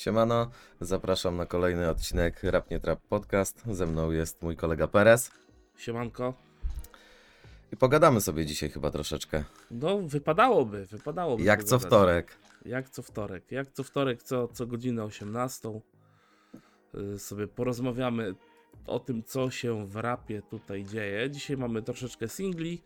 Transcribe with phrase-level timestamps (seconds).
[0.00, 0.50] Siemano,
[0.80, 3.62] zapraszam na kolejny odcinek Rap Nie Trap Podcast.
[3.66, 5.30] Ze mną jest mój kolega Perez
[5.76, 6.34] Siemanko.
[7.72, 9.44] i pogadamy sobie dzisiaj chyba troszeczkę.
[9.70, 11.42] No, wypadałoby, wypadałoby.
[11.42, 12.36] Jak co wtorek.
[12.64, 13.52] Jak co wtorek.
[13.52, 15.80] Jak co wtorek, co, co godzinę 18.
[17.14, 18.34] y, Sobie porozmawiamy
[18.86, 21.30] o tym, co się w rapie tutaj dzieje.
[21.30, 22.82] Dzisiaj mamy troszeczkę singli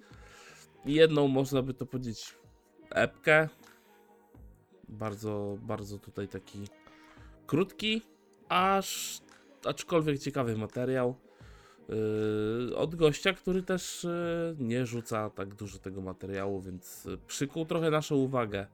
[0.85, 2.35] jedną, można by to powiedzieć,
[2.91, 3.49] epkę.
[4.89, 6.69] Bardzo, bardzo tutaj taki
[7.47, 8.03] krótki,
[8.49, 9.21] aż
[9.65, 11.15] aczkolwiek ciekawy materiał.
[12.69, 17.65] Yy, od gościa, który też yy, nie rzuca tak dużo tego materiału, więc yy, przykuł
[17.65, 18.67] trochę naszą uwagę.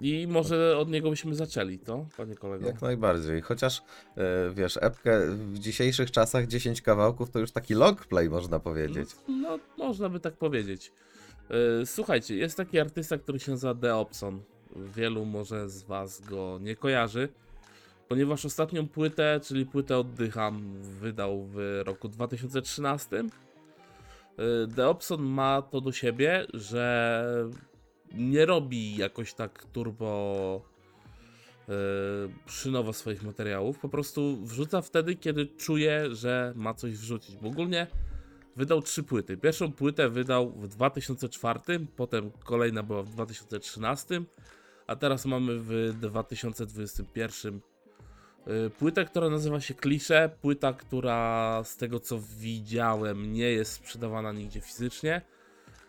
[0.00, 2.66] I może od niego byśmy zaczęli, to, panie kolego?
[2.66, 3.40] Jak najbardziej.
[3.40, 3.82] Chociaż
[4.16, 9.10] e, wiesz, epkę w dzisiejszych czasach 10 kawałków to już taki long play można powiedzieć.
[9.28, 10.92] No, można by tak powiedzieć.
[11.50, 14.42] Yy, słuchajcie, jest taki artysta, który się nazywa Deopson.
[14.76, 17.28] Wielu może z was go nie kojarzy,
[18.08, 23.16] ponieważ ostatnią płytę, czyli płytę Oddycham, wydał w roku 2013.
[23.16, 27.48] Yy, Deopson ma to do siebie, że
[28.12, 30.62] nie robi jakoś tak turbo
[31.68, 31.74] yy,
[32.46, 33.78] szynowo swoich materiałów.
[33.78, 37.36] Po prostu wrzuca wtedy, kiedy czuje, że ma coś wrzucić.
[37.36, 37.86] Bo ogólnie
[38.56, 39.36] wydał trzy płyty.
[39.36, 41.60] Pierwszą płytę wydał w 2004,
[41.96, 44.22] potem kolejna była w 2013,
[44.86, 47.60] a teraz mamy w 2021
[48.66, 50.30] y, płytę, która nazywa się Klisze.
[50.40, 55.22] Płyta, która z tego co widziałem nie jest sprzedawana nigdzie fizycznie.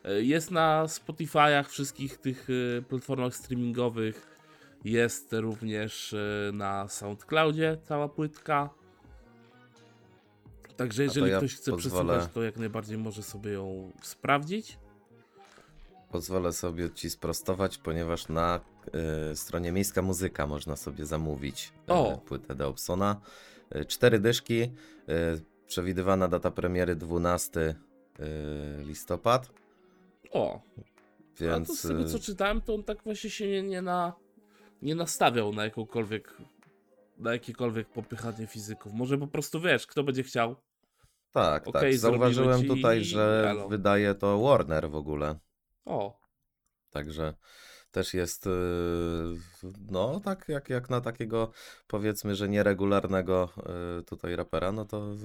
[0.09, 4.37] Y, Jest na Spotify'ach, wszystkich tych y, platformach streamingowych.
[4.85, 6.15] Jest również
[6.53, 8.69] na SoundCloudzie cała płytka.
[10.77, 14.79] Także jeżeli ja ktoś chce pozwolę- przesłuchać, to jak najbardziej może sobie ją sprawdzić.
[16.11, 18.59] Pozwolę sobie ci sprostować, ponieważ na
[19.35, 22.17] stronie Miejska Muzyka można sobie zamówić e, O.
[22.17, 23.21] płytę Deopsona.
[23.69, 24.61] E, cztery dyszki.
[24.61, 24.69] E,
[25.67, 27.75] przewidywana data premiery 12 e,
[28.83, 29.49] listopad.
[30.31, 30.61] O,
[31.39, 33.81] Więc a to z tego co e, czytałem, to on tak właśnie się nie, nie,
[33.81, 34.13] na,
[34.81, 36.37] nie nastawiał na jakąkolwiek
[37.17, 38.93] na jakiekolwiek popychanie fizyków.
[38.93, 40.55] Może po prostu wiesz, kto będzie chciał.
[41.31, 41.99] tak, okej, tak.
[41.99, 43.69] Zauważyłem ci tutaj, że elo.
[43.69, 45.35] wydaje to Warner w ogóle.
[45.85, 46.19] O,
[46.89, 47.33] Także
[47.91, 51.51] też jest, yy, no tak jak, jak na takiego
[51.87, 53.49] powiedzmy, że nieregularnego
[53.97, 55.15] yy, tutaj rapera, no to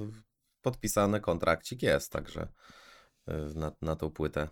[0.63, 2.49] podpisany kontrakcik jest, także
[3.27, 4.49] yy, na, na tą płytę.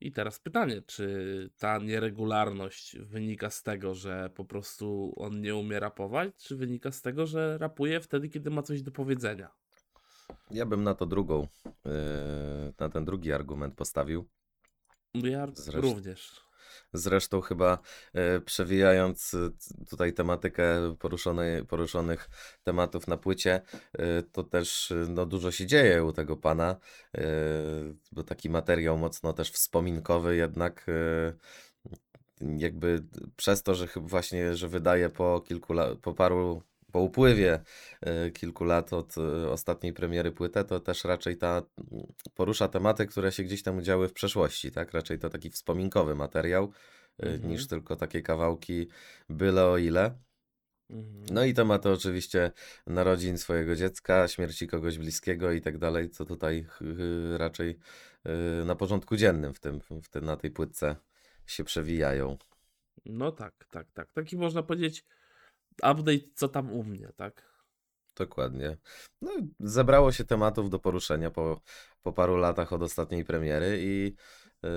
[0.00, 5.80] i teraz pytanie, czy ta nieregularność wynika z tego, że po prostu on nie umie
[5.80, 9.50] rapować, czy wynika z tego, że rapuje wtedy, kiedy ma coś do powiedzenia?
[10.50, 11.46] Ja bym na to drugą,
[12.80, 14.28] na ten drugi argument postawił.
[15.14, 16.47] Ja Zresztą- również.
[16.92, 17.78] Zresztą chyba
[18.14, 19.50] e, przewijając e,
[19.90, 22.28] tutaj tematykę poruszonej, poruszonych
[22.64, 23.60] tematów na płycie,
[23.98, 26.76] e, to też no, dużo się dzieje u tego pana,
[28.12, 30.86] bo taki materiał mocno też wspominkowy jednak
[32.40, 33.02] jakby
[33.36, 36.62] przez to, że właśnie, że wydaje po kilku la- po paru
[36.92, 37.60] po upływie
[38.00, 41.62] e, kilku lat od e, ostatniej premiery płytę, to też raczej ta
[42.34, 44.92] porusza tematy, które się gdzieś tam działy w przeszłości, tak?
[44.92, 46.72] Raczej to taki wspominkowy materiał,
[47.22, 47.50] e, Mhm.
[47.50, 48.88] niż tylko takie kawałki
[49.28, 50.18] byle o ile.
[50.90, 51.24] Mhm.
[51.30, 52.52] No i tematy oczywiście
[52.86, 56.66] narodzin swojego dziecka, śmierci kogoś bliskiego i tak dalej, co tutaj
[57.36, 57.78] raczej
[58.64, 60.96] na porządku dziennym w tym, w tym, na tej płytce
[61.46, 62.36] się przewijają.
[63.06, 64.12] No tak, tak, tak.
[64.12, 65.04] Taki można powiedzieć
[65.82, 67.48] update, co tam u mnie, tak?
[68.16, 68.76] Dokładnie.
[69.22, 69.30] No,
[69.60, 71.60] zebrało się tematów do poruszenia po,
[72.02, 74.14] po paru latach od ostatniej premiery i,
[74.62, 74.70] yy,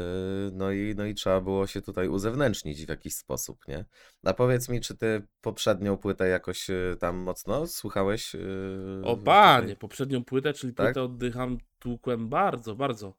[0.53, 3.85] no, i, no i trzeba było się tutaj uzewnętrznić w jakiś sposób, nie?
[4.23, 8.33] A powiedz mi, czy ty poprzednią płytę jakoś yy, tam mocno słuchałeś?
[8.33, 9.25] Yy, O tutaj?
[9.25, 10.85] panie, poprzednią płytę, czyli Tak?
[10.85, 13.13] płytę oddycham, tłukłem bardzo, bardzo.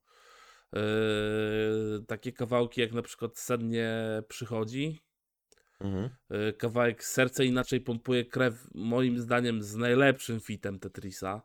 [0.72, 0.81] Yy,
[2.06, 5.03] takie kawałki jak na przykład Sennie przychodzi.
[5.82, 6.10] Mhm.
[6.31, 11.43] Yy, kawałek Serce inaczej pompuje krew, moim zdaniem z najlepszym fitem Tetrisa.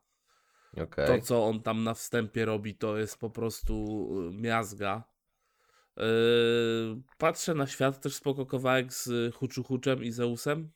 [0.82, 1.08] Okej.
[1.08, 5.04] To, co on tam na wstępie robi, to jest po prostu y, miazga.
[5.98, 6.04] Yy,
[7.18, 10.72] patrzę na świat, też spoko kawałek z Huczu Huczem i Zeusem.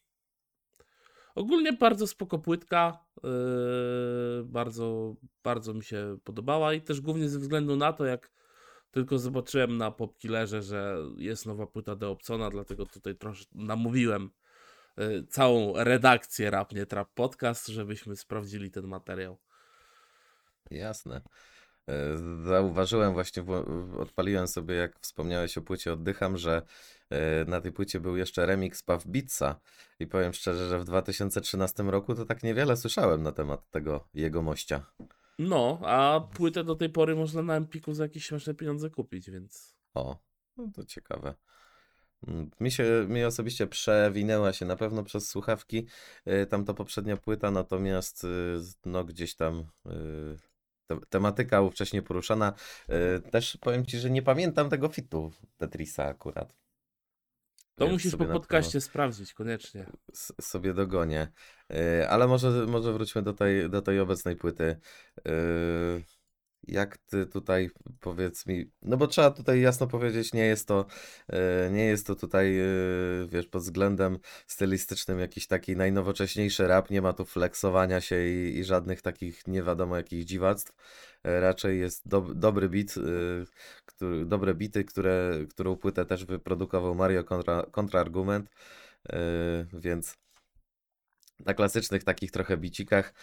[1.36, 3.06] Ogólnie bardzo spoko płytka.
[3.24, 8.32] Yy, bardzo, bardzo mi się podobała i też głównie ze względu na to, jak
[8.92, 14.30] tylko zobaczyłem na Popkillerze, że jest nowa płyta Deopsona, dlatego tutaj troszkę namówiłem
[14.98, 19.38] yy, całą redakcję Rap Nie Trap Podcast, żebyśmy sprawdzili ten materiał.
[20.72, 21.22] Jasne.
[21.88, 23.44] E, Zauważyłem właśnie,
[24.00, 26.62] odpaliłem sobie, jak wspomniałeś o płycie Oddycham, że
[27.10, 29.60] e, na tej płycie był jeszcze remix Puff Beatsa
[30.00, 34.42] i powiem szczerze, że w 2013 roku to tak niewiele słyszałem na temat tego jego
[34.42, 34.86] mościa.
[35.40, 39.76] No, a płytę do tej pory można na Empiku za jakieś śmieszne pieniądze kupić, więc...
[39.94, 40.18] O,
[40.58, 41.36] no to ciekawe.
[42.28, 45.88] Mm, Mi się, mi osobiście przewinęła się na pewno przez słuchawki
[46.28, 48.28] y, tamta poprzednia płyta, natomiast y,
[48.86, 50.38] no gdzieś tam y,
[50.88, 52.54] te, tematyka wcześniej poruszana.
[53.32, 56.61] Też powiem Ci, że nie pamiętam tego fitu Tetrisa akurat.
[57.76, 59.86] To Więc musisz po podcaście sprawdzić, koniecznie.
[60.14, 61.28] s- sobie dogonię.
[61.74, 64.76] Y, Ale może, może wróćmy do tej, do tej obecnej płyty.
[65.28, 66.04] Y,
[66.68, 67.70] Jak ty tutaj
[68.00, 70.86] powiedz mi, no bo trzeba tutaj jasno powiedzieć, nie jest to,
[71.28, 72.66] e, nie jest to tutaj, e,
[73.28, 74.18] wiesz, pod względem
[74.48, 79.64] stylistycznym jakiś taki najnowocześniejszy rap, nie ma tu flexowania się i, i żadnych takich nie
[79.64, 80.74] wiadomo jakich dziwactw.
[81.24, 82.96] E, Raczej jest dob dobry beat,
[83.86, 88.50] który, dobre bity, które, którą płytę też wyprodukował Mario kontra, Kontrargument,
[89.74, 90.18] więc
[91.46, 93.14] na klasycznych takich trochę bicikach, e,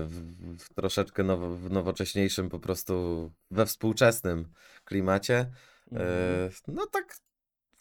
[0.00, 4.48] w, w troszeczkę now, w nowocześniejszym, po prostu we współczesnym
[4.84, 5.50] klimacie.
[5.92, 6.50] E, Mhm.
[6.68, 7.16] No tak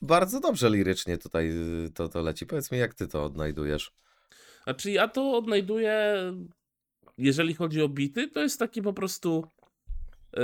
[0.02, 1.52] bardzo dobrze lirycznie tutaj
[1.86, 2.46] y, to, to leci.
[2.46, 3.92] Powiedz mi, jak ty to odnajdujesz?
[4.64, 6.16] Znaczy ja to odnajduję,
[7.18, 9.48] jeżeli chodzi o bity, to jest taki po prostu
[10.34, 10.42] yy,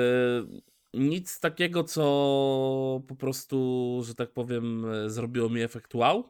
[0.94, 6.30] nic takiego, co po prostu, że tak powiem, zrobiło mi efekt wow,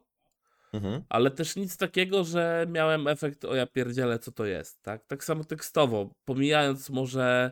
[0.74, 5.06] Mhm, ale też nic takiego, że miałem efekt o ja pierdzielę, co to jest, tak?
[5.06, 7.52] Tak samo tekstowo, pomijając może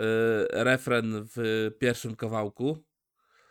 [0.00, 0.04] yy,
[0.50, 2.78] refren w pierwszym kawałku,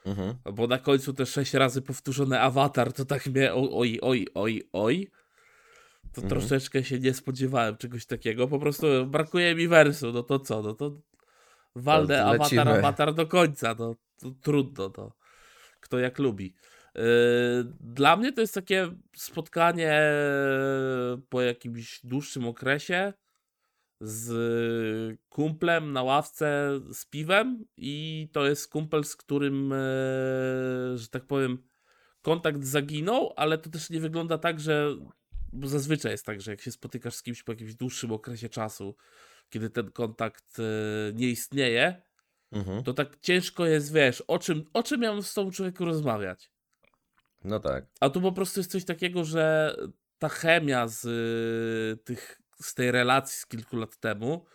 [0.06, 4.70] mhm, bo na końcu te sześć razy powtórzone awatar, to tak mnie oj, oj, oj,
[4.74, 5.12] oj.
[6.14, 6.30] To Mhm.
[6.30, 8.48] troszeczkę się nie spodziewałem czegoś takiego.
[8.48, 10.62] Po prostu brakuje mi wersu, no to co?
[10.62, 11.02] No to
[11.76, 13.76] waldę To awatar, awatar do końca.
[13.80, 15.12] No to trudno, to
[15.80, 16.56] kto jak lubi.
[17.80, 20.02] Dla mnie to jest takie spotkanie
[21.30, 23.14] po jakimś dłuższym okresie
[24.02, 29.78] z kumplem na ławce z piwem i to jest kumpel, z którym, e,
[30.96, 31.64] że tak powiem,
[32.22, 34.96] kontakt zaginął, ale to też nie wygląda tak, że
[35.54, 38.96] bo zazwyczaj jest tak, że jak się spotykasz z kimś po jakimś dłuższym okresie czasu,
[39.50, 40.64] kiedy ten kontakt e,
[41.14, 42.02] nie istnieje,
[42.52, 42.84] mhm.
[42.84, 46.52] to tak ciężko jest, wiesz, o czym, o czym ja mam z tą człowieku rozmawiać.
[47.44, 47.86] No tak.
[48.00, 49.76] A tu po prostu jest coś takiego, że
[50.20, 54.46] ta chemia z, y, tych, z tej relacji z kilku lat temu,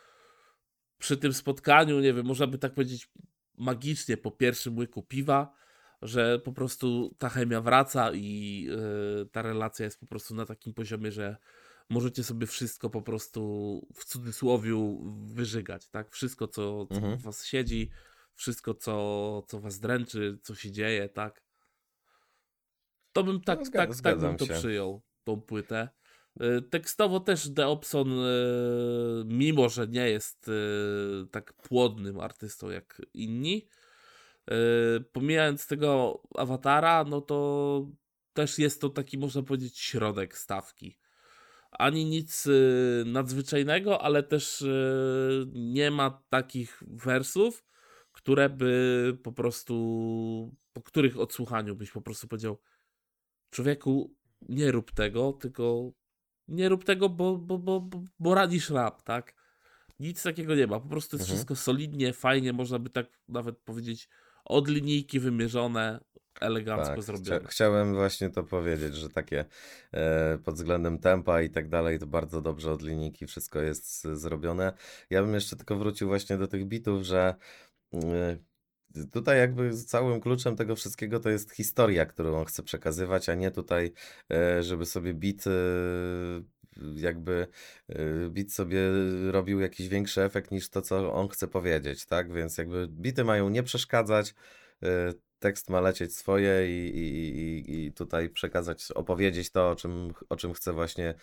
[0.99, 3.11] przy tym spotkaniu, nie wiem, można by tak powiedzieć
[3.59, 5.55] magicznie po pierwszym łyku piwa,
[6.03, 8.67] że po prostu ta chemia wraca i
[9.23, 11.37] y, ta relacja jest po prostu na takim poziomie, że
[11.91, 13.41] możecie sobie wszystko po prostu
[13.95, 16.11] w cudzysłowiu wyżygać, tak?
[16.11, 17.19] Wszystko, co, co Mhm.
[17.19, 17.91] w was siedzi,
[18.35, 21.43] wszystko, co, co was dręczy, co się dzieje, tak?
[23.15, 24.55] To bym tak, No, tak, tak bym to się.
[24.55, 25.89] przyjął, tą płytę.
[26.43, 33.69] Y, Tekstowo też Deopson, y, mimo że nie jest y, tak płodnym artystą jak inni,
[35.13, 37.87] pomijając tego awatara, no to
[38.33, 40.99] też jest to taki, można powiedzieć, środek stawki.
[41.71, 42.49] Ani nic
[43.05, 44.65] nadzwyczajnego, ale też
[45.53, 47.65] nie ma takich wersów,
[48.13, 52.61] które by po prostu, po których odsłuchaniu byś po prostu powiedział,
[53.55, 54.15] człowieku,
[54.49, 55.93] nie rób tego, tylko
[56.49, 57.89] nie rób tego, bo, bo, bo,
[58.19, 59.35] bo, radisz rap, tak?
[60.01, 60.81] Nic takiego nie ma.
[60.81, 61.37] Po prostu jest Mhm.
[61.37, 64.09] wszystko solidnie, fajnie, można by tak nawet powiedzieć,
[64.45, 66.01] od linijki wymierzone,
[66.41, 67.39] elegancko Tak, zrobione.
[67.41, 69.45] chcia, chciałem właśnie to powiedzieć, że takie
[69.93, 74.73] e, pod względem tempa i tak dalej, to bardzo dobrze od linijki wszystko jest zrobione.
[75.11, 77.35] Ja bym jeszcze tylko wrócił właśnie do tych bitów, że
[77.95, 77.99] e,
[79.13, 83.51] tutaj jakby całym kluczem tego wszystkiego to jest historia, którą on chce przekazywać, a nie
[83.51, 83.93] tutaj,
[84.33, 85.51] e, żeby sobie bit e,
[86.97, 87.47] jakby
[87.89, 88.81] e, bit sobie
[89.31, 92.33] robił jakiś większy efekt niż to, co on chce powiedzieć, tak?
[92.33, 94.35] Więc jakby bity mają nie przeszkadzać,
[95.39, 100.53] tekst ma lecieć swoje i, i, i- tutaj przekazać, opowiedzieć to, o czym, o czym
[100.53, 101.15] chce właśnie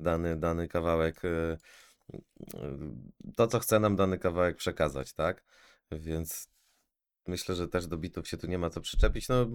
[0.00, 1.20] dany, dany kawałek,
[3.36, 5.44] to, co chce nam dany kawałek przekazać, tak?
[5.90, 6.48] Więc
[7.26, 9.28] myślę, że też do bitów się tu nie ma co przyczepić.
[9.28, 9.46] No,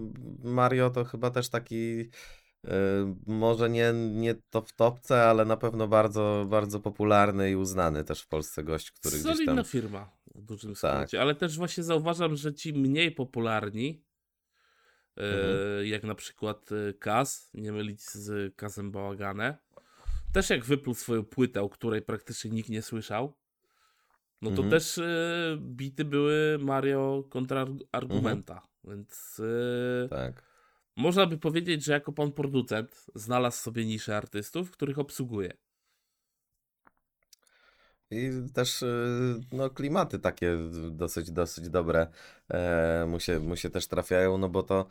[0.43, 2.09] Mario to chyba też taki,
[2.67, 8.03] e, może nie, nie to w topce, ale na pewno bardzo, bardzo popularny i uznany
[8.03, 9.65] też w Polsce gość, który gdzieś Solidna tam...
[9.65, 10.97] firma w dużym Tak.
[10.97, 14.03] skrócie, ale też właśnie zauważam, że ci mniej popularni,
[15.17, 15.87] e, Mhm.
[15.87, 19.57] jak na przykład e, Kaz, nie mylić z Kazem Bałagane,
[20.33, 23.33] też jak wypluł swoją płytę, o której praktycznie nikt nie słyszał,
[24.43, 24.69] no to Mhm.
[24.69, 30.43] też y, bity były Mario kontra argumenta, więc y, Tak.
[30.97, 35.53] można by powiedzieć, że jako pan producent znalazł sobie niszę artystów, których obsługuje.
[38.11, 40.57] I też y, no, klimaty takie
[40.91, 42.07] dosyć, dosyć dobre
[43.07, 44.85] mu, się, mu się też trafiają, no bo to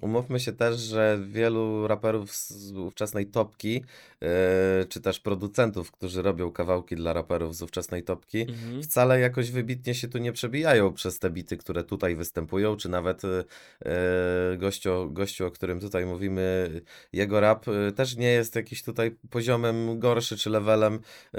[0.00, 3.84] umówmy się też, że wielu raperów z ówczesnej topki,
[4.22, 8.82] e, czy też producentów, którzy robią kawałki dla raperów z ówczesnej topki, Mhm.
[8.82, 13.22] wcale jakoś wybitnie się tu nie przebijają przez te bity, które tutaj występują, czy nawet
[13.24, 16.70] e, gościu, gościu, o którym tutaj mówimy,
[17.12, 20.94] jego rap e, też nie jest jakiś tutaj poziomem gorszy, czy levelem,
[21.34, 21.38] e,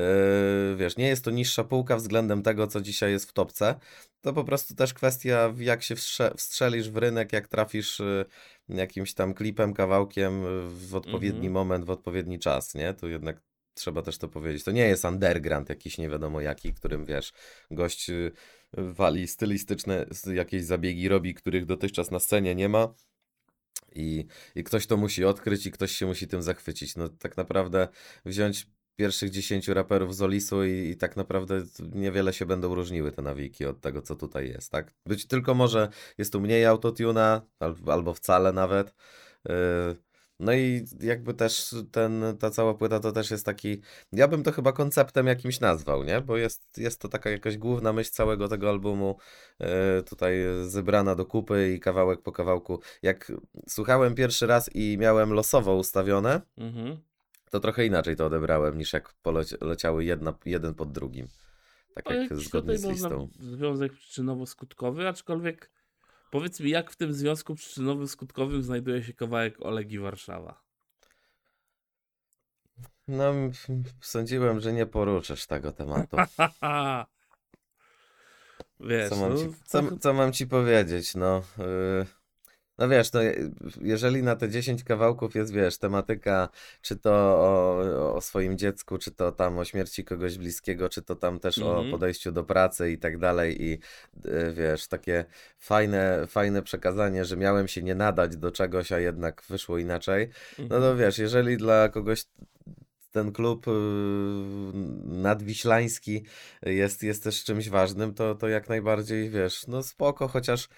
[0.76, 3.76] wiesz, nie jest to niższa półka względem tego, co dzisiaj jest w topce.
[4.22, 8.26] To po prostu też kwestia, jak się wstrze- wstrzelisz w rynek, jak trafisz e,
[8.70, 11.54] jakimś tam klipem, kawałkiem w odpowiedni Mhm.
[11.54, 12.94] moment, w odpowiedni czas, nie?
[12.94, 13.42] Tu jednak
[13.74, 14.64] trzeba też to powiedzieć.
[14.64, 17.34] To nie jest underground jakiś nie wiadomo jaki, którym wiesz,
[17.72, 18.32] gość y,
[18.74, 22.94] wali stylistyczne jakieś zabiegi robi, których dotychczas na scenie nie ma.
[23.96, 26.96] I, I ktoś to musi odkryć i ktoś się musi tym zachwycić.
[26.96, 27.88] No tak naprawdę
[28.26, 33.22] wziąć pierwszych 10 raperów z Olisu i, i tak naprawdę niewiele się będą różniły te
[33.22, 34.94] nawiki od tego, co tutaj jest, tak?
[35.06, 38.96] Być tylko może jest tu mniej autotuna, al, albo wcale nawet.
[39.50, 39.54] Yy,
[40.40, 44.52] no i jakby też ten, ta cała płyta to też jest taki, ja bym to
[44.52, 46.22] chyba konceptem jakimś nazwał, nie?
[46.22, 49.18] Bo jest, jest to taka jakaś główna myśl całego tego albumu,
[49.60, 49.68] yy,
[50.04, 52.80] tutaj zebrana do kupy i kawałek po kawałku.
[53.02, 53.32] Jak
[53.68, 56.98] słuchałem pierwszy raz i miałem losowo ustawione, Mhm.
[57.50, 59.14] To trochę inaczej to odebrałem niż jak
[59.60, 61.28] poleciały jedna, jeden pod drugim.
[61.96, 63.30] Tak To jak zgodnie z listą.
[63.40, 65.72] związek przyczynowo-skutkowy, aczkolwiek
[66.32, 70.62] powiedz mi, jak w tym związku przyczynowo-skutkowym znajduje się kawałek Olegi Warszawa?
[73.08, 73.34] No,
[74.02, 76.18] sądziłem, że nie poruszysz tego tematu.
[78.80, 81.16] Wiesz, Co mam no, ci, co, co mam ci powiedzieć?
[81.16, 82.06] No, yy,
[82.78, 83.52] no wiesz, no, je-
[83.82, 86.50] jeżeli na te 10 kawałków jest, wiesz, tematyka,
[86.82, 91.16] czy to o, o swoim dziecku, czy to tam o śmierci kogoś bliskiego, czy to
[91.16, 91.92] tam też o Mhm.
[91.92, 93.80] podejściu do pracy i tak dalej, i
[94.54, 95.26] wiesz, takie
[95.60, 100.30] fajne, fajne przekazanie, że miałem się nie nadać do czegoś, a jednak wyszło inaczej.
[100.58, 100.82] No Mhm.
[100.82, 102.26] to wiesz, jeżeli dla kogoś
[103.12, 103.74] ten klub yy,
[105.04, 106.24] nadwiślański
[106.64, 110.70] jest, jest też czymś ważnym, to, to jak najbardziej wiesz, no spoko, chociaż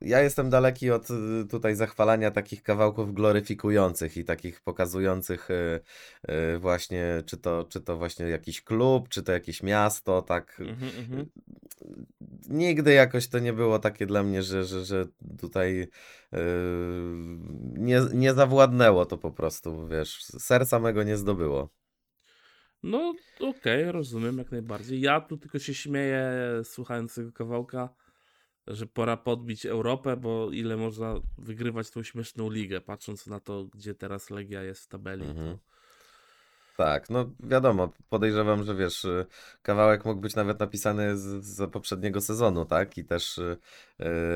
[0.00, 5.80] ja jestem daleki od y, tutaj zachwalania takich kawałków gloryfikujących i takich pokazujących y,
[6.54, 10.90] y, właśnie, czy to, czy to właśnie jakiś klub, czy to jakieś miasto, tak Mhm,
[10.98, 11.26] mhm.
[12.48, 15.06] nigdy jakoś to nie było takie dla mnie, że, że, że
[15.38, 15.88] tutaj
[17.72, 21.68] nie, nie zawładnęło to po prostu, wiesz, serca mego nie zdobyło.
[22.82, 25.00] No, okej, rozumiem jak najbardziej.
[25.00, 26.32] Ja tu tylko się śmieję,
[26.64, 27.88] słuchając tego kawałka,
[28.74, 33.94] że pora podbić Europę, bo ile można wygrywać tą śmieszną ligę, patrząc na to, gdzie
[33.94, 35.26] teraz Legia jest w tabeli.
[35.26, 35.58] Mhm.
[35.58, 35.70] To...
[36.76, 39.26] Tak, no wiadomo, podejrzewam, że wiesz, y,
[39.62, 42.98] kawałek mógł być nawet napisany z, z poprzedniego sezonu, tak?
[42.98, 43.56] I też, y,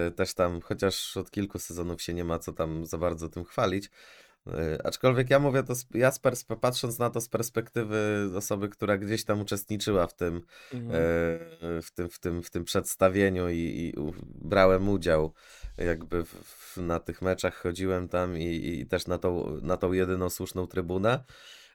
[0.08, 3.44] y, też tam, chociaż od kilku sezonów się nie ma co tam za bardzo tym
[3.44, 3.90] chwalić.
[4.46, 8.98] Y, Aczkolwiek ja mówię to, ja z perspe- patrząc na to z perspektywy osoby, która
[8.98, 10.40] gdzieś tam uczestniczyła w tym,
[10.72, 10.90] Mhm.
[10.94, 15.32] e, w tym, w tym, w tym przedstawieniu i, i brałem udział
[15.78, 18.44] jakby w, na tych meczach, chodziłem tam i,
[18.80, 21.24] i też na tą, na tą jedyną słuszną trybunę.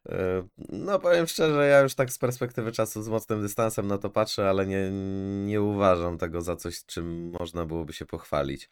[0.10, 4.10] E, No powiem szczerze, ja już tak z perspektywy czasu z mocnym dystansem na to
[4.10, 4.92] patrzę, ale nie,
[5.46, 8.70] nie uważam tego za coś, czym można byłoby się pochwalić.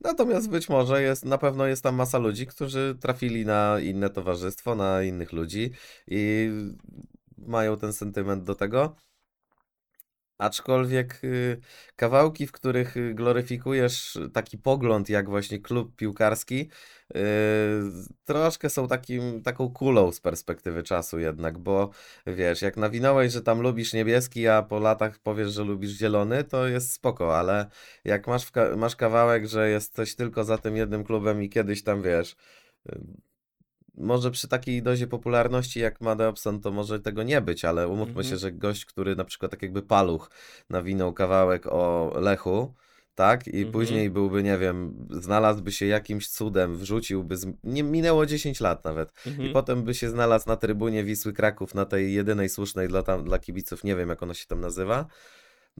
[0.00, 4.74] Natomiast być może jest, na pewno jest tam masa ludzi, którzy trafili na inne towarzystwo,
[4.74, 5.70] na innych ludzi
[6.06, 6.50] i
[7.38, 8.96] mają ten sentyment do tego.
[10.38, 11.60] Aczkolwiek y,
[11.96, 16.70] kawałki, w których y, gloryfikujesz taki pogląd, jak właśnie klub piłkarski,
[17.16, 17.20] y,
[18.24, 21.90] troszkę są takim, taką kulą z perspektywy czasu jednak, bo
[22.26, 26.68] wiesz, jak nawinąłeś, że tam lubisz niebieski, a po latach powiesz, że lubisz zielony, to
[26.68, 27.66] jest spoko, ale
[28.04, 32.36] jak masz, masz kawałek, że jesteś tylko za tym jednym klubem i kiedyś tam wiesz,
[32.88, 33.00] y,
[33.96, 38.08] może przy takiej dozie popularności jak ma Dobson, to może tego nie być, ale umówmy
[38.12, 38.26] Mhm.
[38.26, 40.30] się, że gość, który na przykład tak jakby Paluch
[40.70, 42.74] nawinął kawałek o Lechu,
[43.14, 43.46] tak?
[43.48, 43.72] I Mhm.
[43.72, 47.46] później byłby, nie wiem, znalazłby się jakimś cudem, wrzuciłby, z...
[47.64, 49.12] nie minęło 10 lat nawet.
[49.26, 49.52] I Mhm.
[49.52, 53.38] potem by się znalazł na trybunie Wisły Kraków, na tej jedynej słusznej dla, tam, dla
[53.38, 55.06] kibiców, nie wiem jak ono się tam nazywa.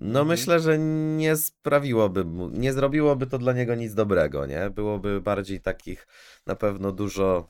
[0.01, 0.27] No Mhm.
[0.29, 0.79] myślę, że
[1.17, 4.71] nie sprawiłoby mu, nie zrobiłoby to dla niego nic dobrego, nie?
[4.71, 6.07] Byłoby bardziej takich
[6.47, 7.49] na pewno dużo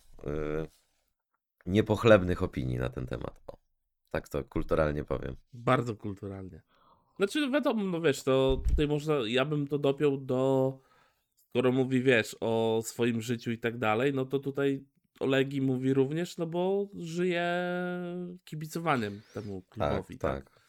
[1.66, 3.42] niepochlebnych opinii na ten temat.
[3.46, 3.56] O,
[4.11, 5.37] tak to kulturalnie powiem.
[5.52, 6.62] Bardzo kulturalnie.
[7.16, 10.78] Znaczy, wiadomo, no wiesz, to tutaj można, ja bym to dopiął do,
[11.49, 14.85] skoro mówi, wiesz, o swoim życiu i tak dalej, no to tutaj
[15.20, 17.46] Olegi mówi również, no bo żyje
[18.44, 20.61] kibicowaniem temu klubowi, tak, tak.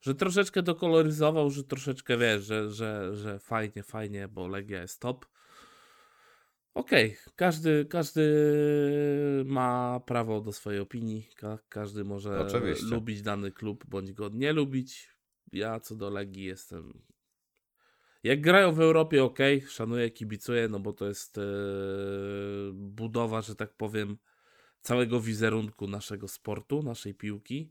[0.00, 5.26] Że troszeczkę dokoloryzował, że troszeczkę, wiesz, że, że, że fajnie, fajnie, bo Legia jest top.
[6.74, 8.22] Okej, każdy, każdy
[9.46, 12.86] ma prawo do swojej opinii, ka każdy może Oczywiście.
[12.86, 15.10] lubić dany klub, bądź go nie lubić.
[15.52, 17.02] Ja co do Legii jestem...
[18.22, 19.38] Jak grają w Europie, ok,
[19.68, 21.42] szanuję, kibicuję, no bo to jest e,
[22.72, 24.18] budowa, że tak powiem,
[24.80, 27.70] całego wizerunku naszego sportu, naszej piłki.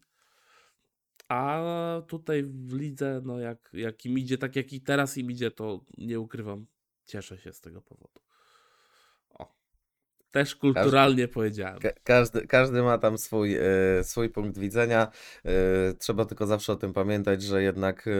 [1.27, 1.61] A
[2.07, 5.85] tutaj w lidze, no jak, jak im idzie, tak jak i teraz im idzie, to
[5.97, 6.65] nie ukrywam,
[7.05, 8.22] cieszę się z tego powodu.
[10.33, 11.79] Też kulturalnie powiedziałem.
[11.79, 13.61] Ka- Każdy, każdy ma tam swój, e,
[14.03, 15.07] swój punkt widzenia.
[15.45, 15.49] E,
[15.99, 18.11] trzeba tylko zawsze o tym pamiętać, że jednak e,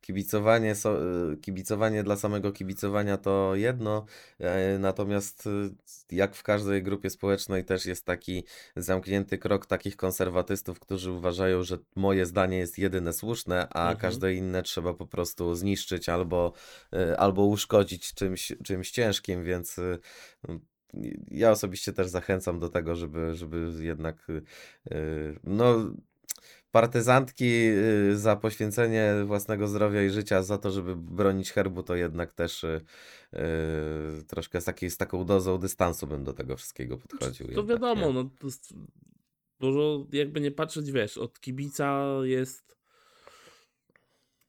[0.00, 0.98] kibicowanie, so,
[1.32, 4.04] e, kibicowanie dla samego kibicowania to jedno,
[4.38, 5.50] e, natomiast e,
[6.16, 8.44] jak w każdej grupie społecznej też jest taki
[8.76, 13.96] zamknięty krok takich konserwatystów, którzy uważają, że moje zdanie jest jedyne słuszne, a Mhm.
[13.98, 16.52] każde inne trzeba po prostu zniszczyć albo,
[17.18, 19.76] albo uszkodzić czymś, czymś ciężkim, więc
[21.30, 24.42] ja osobiście też zachęcam do tego, żeby, żeby jednak y,
[24.92, 25.92] y, no,
[26.72, 32.32] partyzantki y, za poświęcenie własnego zdrowia i życia, za to, żeby bronić herbu, to jednak
[32.32, 32.80] też y,
[33.34, 33.38] y,
[34.26, 37.46] troszkę z, takiej, z taką dozą dystansu bym do tego wszystkiego podchodził.
[37.46, 38.12] To jednak, wiadomo, nie?
[38.12, 38.74] no to jest,
[39.60, 42.81] dużo, jakby nie patrzeć, wiesz, od kibica jest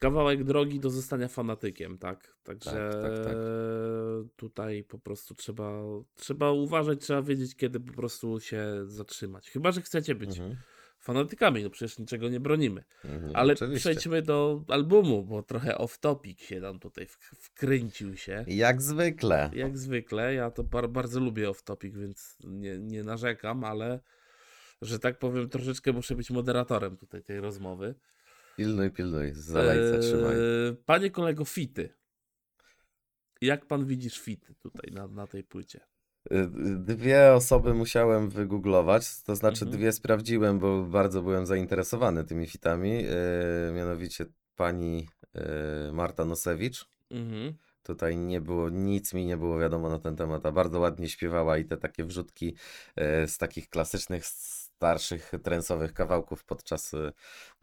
[0.03, 2.35] kawałek drogi do zostania fanatykiem, tak?
[2.43, 3.35] Także Tak, tak, tak.
[4.35, 5.81] tutaj po prostu trzeba,
[6.15, 9.49] trzeba uważać, trzeba wiedzieć, kiedy po prostu się zatrzymać.
[9.49, 10.55] Chyba, że chcecie być Mhm,
[10.99, 12.83] fanatykami, no przecież niczego nie bronimy.
[13.05, 13.79] mhm, Ale oczywiście.
[13.89, 18.45] przejdźmy do albumu, bo trochę off topic się nam tutaj wk- wkręcił się.
[18.47, 19.49] Jak zwykle.
[19.53, 23.99] Jak zwykle, ja to bar bardzo lubię off topic, więc nie, nie narzekam, ale
[24.81, 27.95] że tak powiem, troszeczkę muszę być moderatorem tutaj tej rozmowy.
[28.57, 30.35] Pilnuj, pilnuj, za lejce trzymaj.
[30.35, 31.89] Eee, Panie kolego, fity.
[33.41, 35.79] Jak pan widzisz fity tutaj na, na tej płycie?
[36.31, 39.77] Y, Dwie osoby musiałem wygooglować, to znaczy Mhm.
[39.81, 43.05] dwie sprawdziłem, bo bardzo byłem zainteresowany tymi fitami.
[43.05, 45.07] y, Mianowicie pani
[45.89, 46.85] y, Marta Nosewicz.
[47.11, 47.53] Mhm.
[47.83, 51.57] Tutaj nie było, nic mi nie było wiadomo na ten temat, a bardzo ładnie śpiewała
[51.57, 52.55] i te takie wrzutki
[53.23, 54.23] y, z takich klasycznych,
[54.75, 57.13] starszych, trensowych kawałków podczas, y,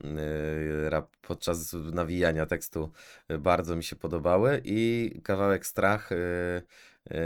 [0.04, 2.92] y, podczas nawijania tekstu
[3.30, 4.60] y, bardzo mi się podobały.
[4.64, 6.10] I kawałek Strach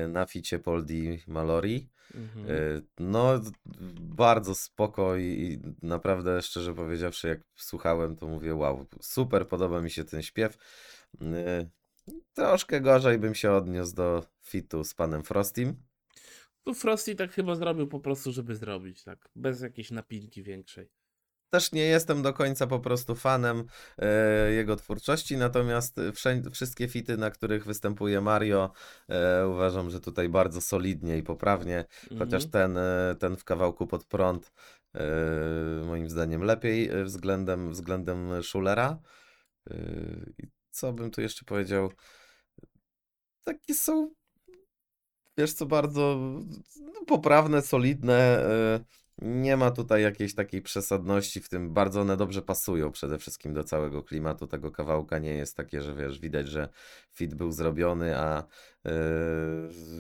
[0.09, 1.89] na ficie Poldi Malori.
[2.15, 2.47] Mhm.
[2.99, 3.41] No,
[4.01, 10.05] bardzo spoko i, naprawdę, szczerze powiedziawszy, jak słuchałem, to mówię, wow, super, podoba mi się
[10.05, 10.59] ten śpiew.
[12.35, 15.77] Troszkę gorzej bym się odniósł do fitu z panem Frostym.
[16.65, 19.29] Tu Frosty tak chyba zrobił po prostu, żeby zrobić, tak.
[19.37, 20.91] Bez jakiejś napinki większej.
[21.51, 23.65] Też nie jestem do końca po prostu fanem
[23.99, 28.73] e, jego twórczości, natomiast wszędzie, wszystkie fity, na których występuje Mario,
[29.09, 31.85] e, uważam, że tutaj bardzo solidnie i poprawnie.
[32.19, 32.51] Chociaż Mhm.
[32.51, 34.53] ten, e, ten w kawałku pod prąd
[34.95, 35.05] e,
[35.87, 38.99] moim zdaniem lepiej e, względem, względem Schulera.
[40.71, 41.93] Co bym tu jeszcze powiedział?
[43.45, 44.15] Takie są,
[45.39, 46.17] wiesz co, bardzo
[46.81, 48.15] no, poprawne, solidne.
[48.47, 48.81] e,
[49.19, 51.73] Nie ma tutaj jakiejś takiej przesadności w tym.
[51.75, 55.19] Bardzo one dobrze pasują przede wszystkim do całego klimatu tego kawałka.
[55.19, 56.69] Nie jest takie, że wiesz, widać, że
[57.13, 58.39] fit był zrobiony, a
[58.87, 58.91] e,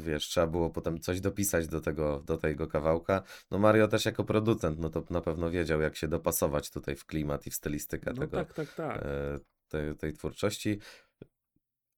[0.03, 3.23] wiesz, trzeba było potem coś dopisać do tego, do tego kawałka.
[3.51, 7.05] No Mario też jako producent, no to na pewno wiedział, jak się dopasować tutaj w
[7.07, 9.03] klimat i w stylistykę No tego, tak, tak, tak.
[9.03, 10.79] e, tej, tej twórczości.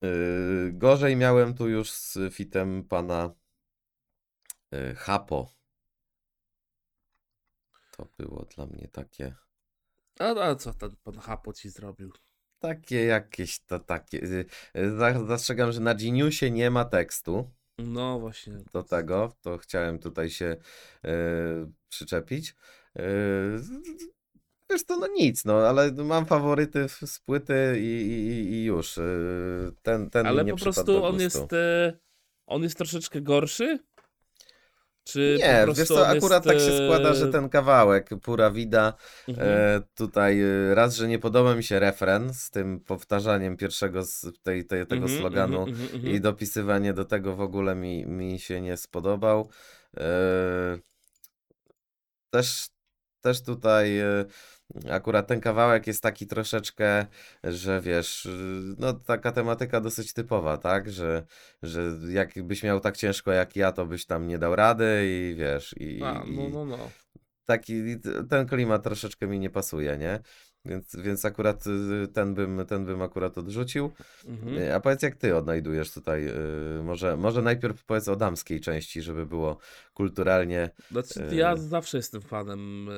[0.03, 0.09] E,
[0.73, 3.35] Gorzej miałem tu już z fitem pana
[4.73, 5.51] e, Hapo.
[7.97, 9.35] To było dla mnie takie,
[10.19, 12.13] A, a co ten pan Hapo ci zrobił?
[12.59, 14.19] takie jakieś to takie.
[14.23, 18.53] y, y, za- Zastrzegam, że na Geniusie nie ma tekstu No właśnie.
[18.73, 20.57] do tego, to chciałem tutaj się
[21.89, 22.55] przyczepić.
[22.97, 23.03] E,
[24.71, 28.99] Wiesz to, no nic, no, ale mam faworyty z płyty i, i, i już.
[28.99, 29.03] e,
[29.83, 31.93] Ten, ten Ale nie po prostu on jest, e,
[32.47, 33.79] on jest troszeczkę gorszy?
[35.05, 38.95] Czy Nie, wiesz co, akurat jest, tak się składa, że e, ten kawałek, Pura Vida,
[39.29, 39.49] mhm.
[39.49, 44.27] e, tutaj e, raz, że nie podoba mi się refren z tym powtarzaniem pierwszego z
[44.43, 46.15] tej, tej, tego Mhm, sloganu mhm, mhm, mhm.
[46.15, 49.49] i dopisywanie do tego w ogóle mi, mi się nie spodobał.
[49.97, 50.79] E,
[52.31, 52.69] też
[53.27, 54.25] też tutaj y,
[54.91, 57.07] akurat ten kawałek jest taki troszeczkę,
[57.45, 58.29] że wiesz,
[58.79, 60.91] no taka tematyka dosyć typowa, tak?
[60.91, 61.27] Że,
[61.63, 65.75] że jakbyś miał tak ciężko jak ja, to byś tam nie dał rady i wiesz,
[65.81, 66.91] i, A, no, no, no.
[67.45, 67.97] taki
[68.31, 70.21] ten klimat troszeczkę mi nie pasuje, nie?
[70.67, 73.91] Więc, więc akurat y, ten bym, ten bym akurat odrzucił.
[74.27, 74.59] Mhm.
[74.59, 76.29] Y, A powiedz, jak ty odnajdujesz tutaj,
[76.79, 79.59] y, może, może najpierw powiedz o damskiej części, żeby było
[79.95, 82.89] kulturalnie Znaczy, ja zawsze jestem fanem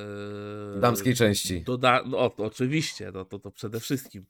[0.81, 1.63] damskiej części.
[1.63, 4.27] Doda no, oczywiście, no, to, to przede wszystkim.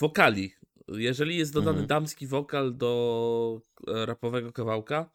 [0.00, 0.52] Wokali.
[0.88, 1.86] Jeżeli jest dodany Mhm.
[1.86, 5.10] damski wokal do e, rapowego kawałka,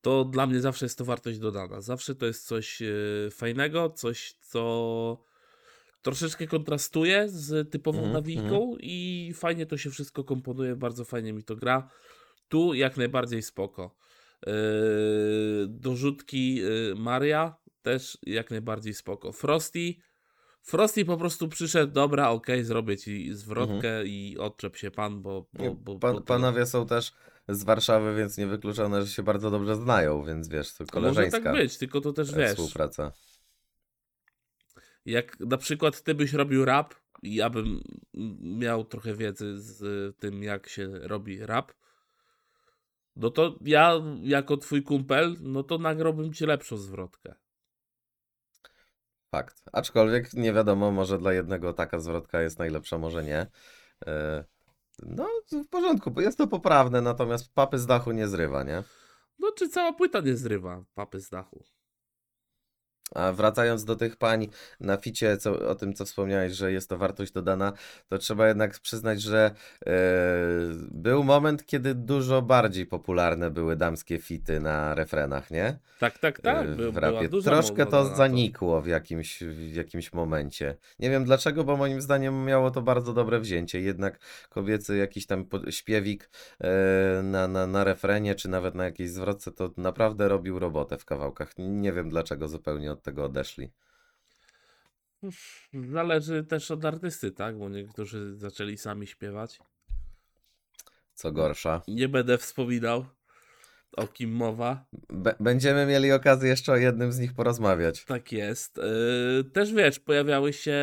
[0.00, 1.80] to dla mnie zawsze jest to wartość dodana.
[1.80, 2.82] Zawsze to jest coś
[3.30, 5.18] fajnego, coś, co
[6.04, 11.44] troszeczkę kontrastuje z typową Mhm, nawijką i fajnie to się wszystko komponuje, bardzo fajnie mi
[11.44, 11.88] to gra.
[12.48, 13.96] Tu jak najbardziej spoko.
[14.46, 14.52] Yy,
[15.68, 19.32] dorzutki yy, Maria też jak najbardziej spoko.
[19.32, 19.94] Frosty
[20.62, 25.46] Frosty po prostu przyszedł, dobra, okej, zrobię ci zwrotkę i odczep się pan, bo...
[25.52, 25.98] bo, bo, Mhm.
[26.00, 27.12] Pan, bo to- panowie są też
[27.48, 31.52] z Warszawy, więc niewykluczone, że się bardzo dobrze znają, więc wiesz, to Może koleżeńska tak
[31.52, 33.12] być, tylko to też wiesz, współpraca.
[35.06, 37.80] Jak na przykład ty byś robił rap i ja bym
[38.40, 41.72] miał trochę wiedzy z tym, jak się robi rap,
[43.16, 47.34] no to ja jako twój kumpel, no to nagrałbym ci lepszą zwrotkę.
[49.30, 49.62] Fakt.
[49.72, 53.46] Aczkolwiek nie wiadomo, może dla jednego taka zwrotka jest najlepsza, może nie.
[54.06, 54.44] E,
[55.02, 55.28] No,
[55.64, 58.82] w porządku, bo jest to poprawne, natomiast papy z dachu nie zrywa, nie?
[59.38, 61.64] No czy cała płyta nie zrywa papy z dachu?
[63.14, 64.48] A wracając do tych pań
[64.80, 67.72] na ficie, co, o tym co wspomniałeś, że jest to wartość dodana,
[68.08, 69.50] to trzeba jednak przyznać, że
[69.86, 69.92] e,
[70.90, 75.78] był moment, kiedy dużo bardziej popularne były damskie fity na refrenach, nie?
[76.00, 76.76] Tak, tak, tak.
[76.76, 77.28] By- w rapie.
[77.28, 80.76] Troszkę to zanikło w jakimś, w jakimś momencie.
[80.98, 83.80] Nie wiem dlaczego, bo moim zdaniem miało to bardzo dobre wzięcie.
[83.80, 89.52] Jednak kobiecy jakiś tam śpiewik e, na, na, na refrenie, czy nawet na jakiejś zwrotce,
[89.52, 91.52] to naprawdę robił robotę w kawałkach.
[91.58, 93.70] Nie wiem dlaczego zupełnie od tego odeszli.
[95.92, 97.58] Zależy też od artysty, tak?
[97.58, 99.58] Bo niektórzy zaczęli sami śpiewać.
[101.14, 101.82] Co gorsza.
[101.88, 103.06] Nie będę wspominał,
[103.96, 104.86] o kim mowa.
[105.08, 108.04] B- będziemy mieli okazję jeszcze o jednym z nich porozmawiać.
[108.04, 108.76] Tak jest.
[109.36, 110.78] Yy, też wiesz, pojawiały się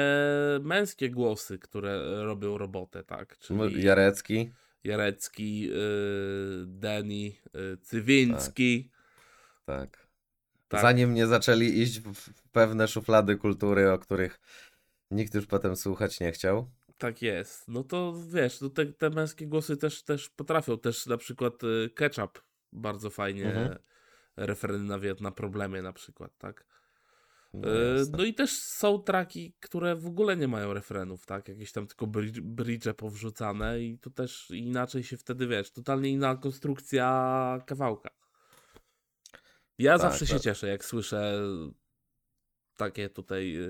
[0.62, 3.38] męskie głosy, które robią robotę, tak?
[3.38, 4.54] Czyli Jarecki.
[4.84, 5.76] Jarecki, yy,
[6.68, 8.92] Deni, yy, Cywiński.
[9.66, 9.92] Tak.
[9.92, 10.01] Tak.
[10.72, 14.40] Zanim nie zaczęli iść w pewne szuflady kultury, o których
[15.12, 16.70] nikt już potem słuchać nie chciał.
[16.98, 17.68] Tak jest.
[17.68, 20.80] No to wiesz, no te, te męskie głosy też, też potrafią.
[20.80, 23.78] Też na przykład y, Ketchup bardzo fajnie Mhm.
[24.38, 26.66] refreny nawiat na problemie na przykład, tak?
[27.54, 28.06] No, Y.
[28.18, 31.48] No i też są traki, które w ogóle nie mają refrenów, tak?
[31.48, 32.08] Jakieś tam tylko
[32.42, 38.10] bridge powrzucane i to też inaczej się wtedy, wiesz, totalnie inna konstrukcja kawałka.
[39.78, 40.44] Ja Tak, zawsze się tak.
[40.44, 41.42] cieszę, jak słyszę
[42.78, 43.70] takie tutaj y,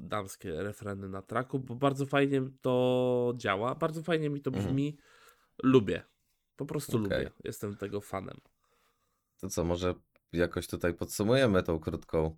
[0.00, 4.66] damskie refreny na traku, bo bardzo fajnie to działa, bardzo fajnie mi to Mhm.
[4.66, 4.96] brzmi.
[5.62, 6.02] Lubię.
[6.56, 7.02] Po prostu Okej.
[7.24, 7.30] lubię.
[7.44, 8.36] Jestem tego fanem.
[9.40, 9.94] To co, może
[10.32, 12.36] jakoś tutaj podsumujemy tą krótką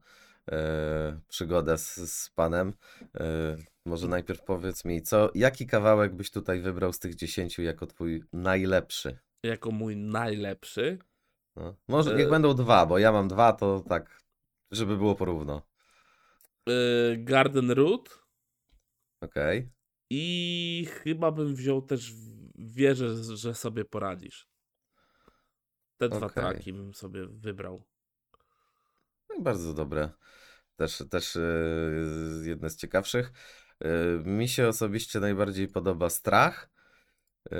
[0.53, 2.73] e, przygodę z, z panem.
[3.21, 7.87] E, może najpierw powiedz mi, co, jaki kawałek byś tutaj wybrał z tych dziesięciu jako
[7.87, 9.19] twój najlepszy?
[9.43, 10.99] Jako mój najlepszy.
[11.57, 11.77] No.
[11.89, 14.23] Może niech E- będą dwa, bo ja mam dwa, to tak,
[14.71, 15.63] żeby było porówno.
[16.69, 18.25] y, Garden Root
[19.21, 19.71] Okej.
[20.11, 22.13] i chyba bym wziął też
[22.59, 24.49] Wierzę, że sobie poradzisz.
[25.97, 26.31] Te dwa Okej.
[26.45, 27.85] traki bym sobie wybrał.
[29.31, 30.11] No bardzo dobre.
[30.77, 31.41] Też, też e,
[32.45, 33.33] jedne z ciekawszych.
[33.81, 33.89] E,
[34.25, 36.71] mi się osobiście najbardziej podoba Strach.
[37.53, 37.57] E,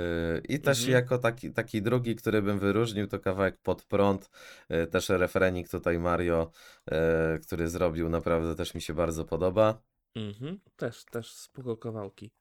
[0.49, 0.93] I też Mhm.
[0.93, 4.29] jako taki, taki drugi, który bym wyróżnił, to kawałek Pod prąd.
[4.69, 6.51] E, też referenik tutaj Mario,
[6.91, 9.81] e, który zrobił, naprawdę też mi się bardzo podoba.
[10.15, 10.59] Mhm.
[10.75, 12.31] Też, też spoko kawałki.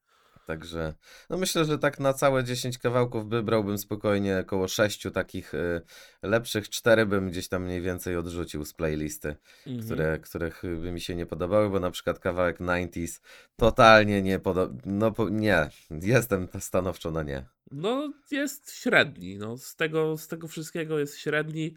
[0.47, 0.95] Także
[1.31, 5.81] no myślę, że tak na całe 10 kawałków wybrałbym spokojnie około 6 takich e,
[6.23, 6.69] lepszych.
[6.69, 9.37] 4 bym gdzieś tam mniej więcej odrzucił z playlisty.
[9.67, 9.85] Mhm.
[9.85, 13.21] które, których by mi się nie podobały, bo na przykład kawałek 90s
[13.57, 14.75] totalnie nie podoba.
[14.87, 17.47] No po, nie, jestem stanowczo na nie.
[17.71, 19.39] No, jest średni.
[19.39, 21.77] No, z, tego, z tego wszystkiego jest średni.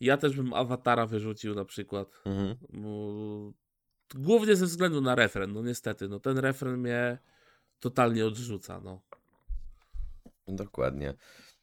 [0.00, 2.08] Ja też bym awatara wyrzucił na przykład.
[2.24, 2.56] Mhm.
[2.72, 3.52] Bo...
[4.14, 5.52] Głównie ze względu na refren.
[5.52, 7.18] No niestety, no ten refren mnie
[7.84, 8.80] totalnie odrzuca.
[8.84, 9.00] No.
[10.48, 11.14] Dokładnie.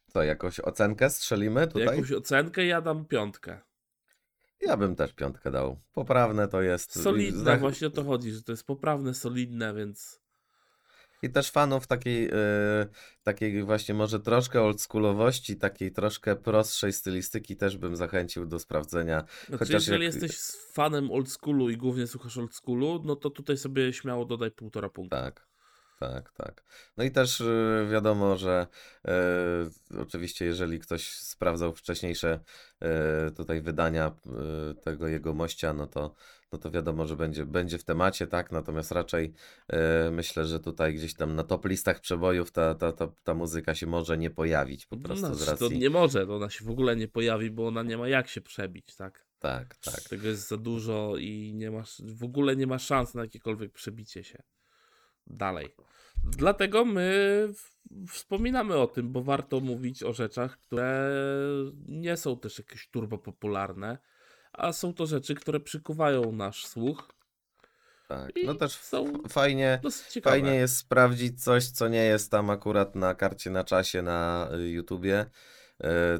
[0.06, 1.82] Co, jakąś ocenkę strzelimy tutaj?
[1.86, 3.60] Jakąś ocenkę ja dam piątkę.
[4.60, 5.80] Ja bym też piątkę dał.
[5.92, 7.02] Poprawne to jest.
[7.02, 10.20] Solidne, Zna- właśnie o to chodzi, że to jest poprawne, solidne, więc
[11.22, 12.32] I też fanów takiej, e,
[13.22, 19.20] takiej właśnie może troszkę oldschoolowości, takiej troszkę prostszej stylistyki też bym zachęcił do sprawdzenia.
[19.20, 20.38] Znaczy, Chociaż jeżeli jak- jesteś
[20.72, 25.16] fanem oldschoolu i głównie słuchasz oldschoolu, no to tutaj sobie śmiało dodaj półtora punktu.
[25.16, 25.46] Tak,
[26.08, 26.64] tak, tak.
[26.96, 28.66] No i też e, wiadomo, że
[29.08, 29.12] e,
[30.00, 32.40] oczywiście jeżeli ktoś sprawdzał wcześniejsze
[32.80, 36.14] e, tutaj wydania e, tego jego mościa, no to,
[36.52, 38.52] no to wiadomo, że będzie, będzie w temacie, tak?
[38.52, 39.34] Natomiast raczej
[40.10, 43.86] myślę, że tutaj gdzieś tam na top listach przebojów ta, ta, ta, ta muzyka się
[43.86, 45.78] może nie pojawić po prostu No, z to racji.
[45.78, 48.40] nie może, to ona się w ogóle nie pojawi, bo ona nie ma jak się
[48.40, 49.26] przebić, tak?
[49.38, 50.00] Tak, tak.
[50.00, 54.24] Tego jest za dużo i nie masz, w ogóle nie ma szans na jakiekolwiek przebicie
[54.24, 54.42] się
[55.32, 55.74] dalej.
[56.24, 57.48] Dlatego my
[58.08, 61.10] wspominamy o tym, bo warto mówić o rzeczach, które
[61.88, 63.98] nie są też jakieś turbo popularne,
[64.52, 67.08] a są to rzeczy, które przykuwają nasz słuch
[68.12, 68.32] tak.
[68.44, 68.80] No też
[69.28, 69.80] fajnie.
[70.22, 74.68] Fajnie jest sprawdzić coś, co nie jest tam akurat na karcie na czasie na y,
[74.70, 75.26] YouTubie,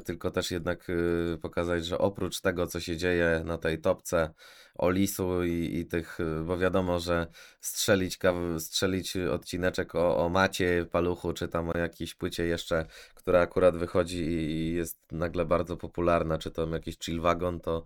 [0.05, 4.33] tylko też jednak y, pokazać, że oprócz tego, co się dzieje na tej topce
[4.75, 7.27] Olisu i, i tych, y, bo wiadomo, że
[7.61, 8.19] strzelić,
[8.59, 14.23] strzelić odcineczek o, o Macie Paluchu, czy tam o jakiejś płycie jeszcze, która akurat wychodzi
[14.23, 17.83] i jest nagle bardzo popularna, czy tam jakiś chill wagon, to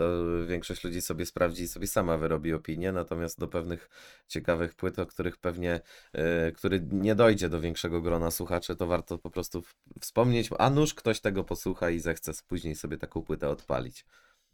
[0.00, 3.88] to większość ludzi sobie sprawdzi i sobie sama wyrobi opinię, natomiast do pewnych
[4.28, 5.80] ciekawych płyt, o których pewnie,
[6.12, 9.62] e, który nie dojdzie do większego grona słuchaczy, to warto po prostu
[10.00, 14.06] wspomnieć, a nuż ktoś tego posłucha i zechce później sobie taką płytę odpalić.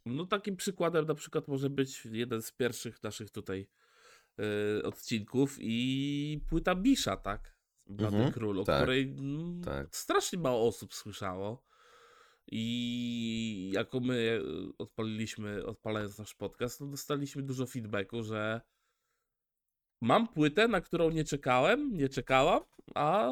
[0.07, 3.69] No takim przykładem na przykład może być jeden z pierwszych naszych tutaj
[4.79, 7.57] y, odcinków i płyta Bisza, tak?
[7.87, 9.97] Blady Mhm, Król, o tak, której mm, tak.
[9.97, 11.63] strasznie mało osób słyszało.
[12.53, 14.43] I jako my
[14.79, 18.61] odpaliliśmy, odpalając nasz podcast, no dostaliśmy dużo feedbacku, że
[20.01, 22.63] mam płytę, na którą nie czekałem, nie czekałam,
[22.95, 23.31] a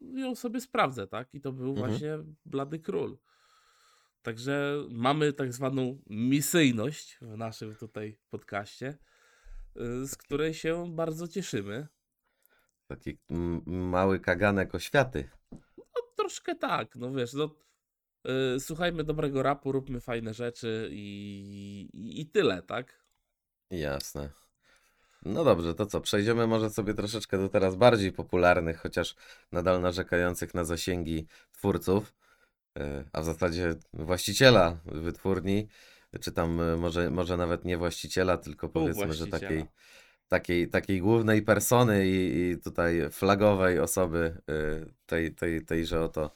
[0.00, 1.34] ją sobie sprawdzę, tak?
[1.34, 1.88] I to był Mhm.
[1.88, 3.18] właśnie Blady Król.
[4.22, 8.98] Także mamy tak zwaną misyjność w naszym tutaj podcaście,
[9.76, 11.86] y, z której się bardzo cieszymy.
[12.86, 13.18] Taki
[13.66, 15.30] mały kaganek oświaty.
[15.78, 17.54] No troszkę tak, no wiesz, no
[18.58, 23.02] słuchajmy dobrego rapu, róbmy fajne rzeczy i, i, i tyle, tak?
[23.70, 24.30] Jasne.
[25.24, 26.00] No dobrze, to co?
[26.00, 29.14] Przejdziemy może sobie troszeczkę do teraz bardziej popularnych, chociaż
[29.52, 32.14] nadal narzekających na zasięgi twórców,
[32.78, 35.68] e, a w zasadzie właściciela wytwórni,
[36.20, 39.64] czy tam e, może, może nawet nie właściciela, tylko powiedzmy, że takiej,
[40.28, 44.42] takiej, takiej głównej persony i, i tutaj flagowej osoby
[45.06, 46.34] tej, tej, tejże oto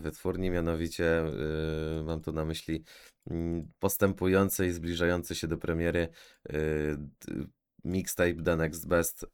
[0.00, 2.84] wytwórni, mianowicie e, mam tu na myśli
[3.30, 6.08] mm, postępujący i zbliżający się do premiery
[6.48, 6.54] e,
[7.84, 9.28] mixtape The Next Best e,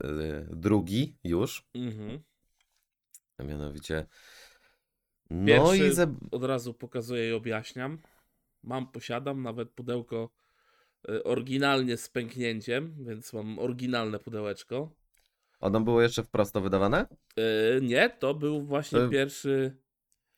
[0.50, 2.22] drugi już, Mhm.
[3.38, 4.06] a mianowicie
[5.30, 6.14] no Pierwszy- i ze...
[6.30, 7.98] Od razu pokazuję i objaśniam.
[8.62, 10.30] Mam, posiadam nawet pudełko
[11.24, 14.90] oryginalnie z pęknięciem, więc mam oryginalne pudełeczko.
[15.60, 17.06] ono było jeszcze wprost wydawane?
[17.38, 19.76] Y, nie, to był właśnie To- pierwszy,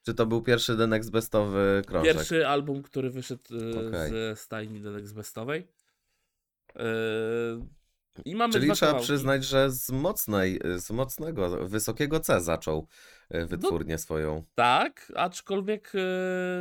[0.05, 2.15] Czy to był pierwszy The Next Bestowy krążek?
[2.15, 4.11] pierwszy album, który wyszedł y, Okej.
[4.11, 5.69] ze stajni The Next Bestowej.
[6.77, 6.81] Y,
[8.25, 9.05] I mamy Czyli trzeba kawałki.
[9.05, 12.87] przyznać, że z mocnej, z mocnego, wysokiego C zaczął
[13.31, 14.45] e, wytwórnię swoją.
[14.55, 15.99] Tak, aczkolwiek e,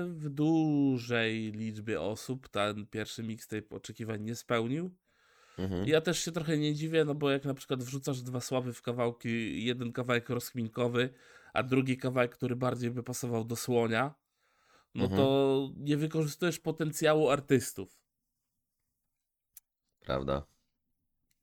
[0.08, 4.92] w dużej liczbie osób ten pierwszy mixtape oczekiwań nie spełnił.
[5.58, 5.88] Mhm.
[5.88, 8.82] Ja też się trochę nie dziwię, no bo jak na przykład wrzucasz dwa słaby w
[8.82, 11.10] kawałki, jeden kawałek rozkminkowy,
[11.54, 14.16] a drugi kawałek, który bardziej by pasował do słonia,
[14.96, 15.22] no Mhm.
[15.22, 18.00] to nie wykorzystujesz potencjału artystów.
[20.00, 20.46] Prawda.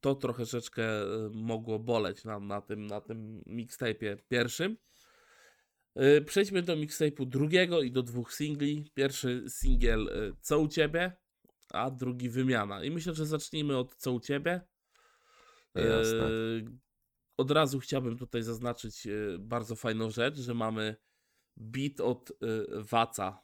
[0.01, 4.77] To trochę troszeczkę e, mogło boleć nam na tym, na tym mixtape'ie pierwszym.
[5.95, 8.91] E, Przejdźmy do mixtape'u drugiego i do dwóch singli.
[8.95, 11.13] Pierwszy singiel e, Co u ciebie,
[11.71, 12.85] a drugi Wymiana.
[12.85, 14.61] I myślę, że zacznijmy od Co u ciebie.
[15.75, 16.29] Jasne.
[17.37, 20.97] Od razu chciałbym tutaj zaznaczyć e, bardzo fajną rzecz, że mamy
[21.57, 22.35] beat od e,
[22.83, 23.43] Waca,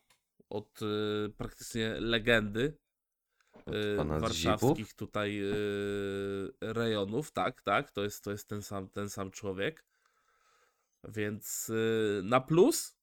[0.49, 2.79] od e, praktycznie legendy
[4.21, 5.41] warszawskich tutaj
[6.61, 7.33] rejonów.
[7.33, 9.85] Tak, tak, to jest, to jest ten, sam, ten sam człowiek.
[11.09, 11.73] Więc
[12.23, 12.99] na plus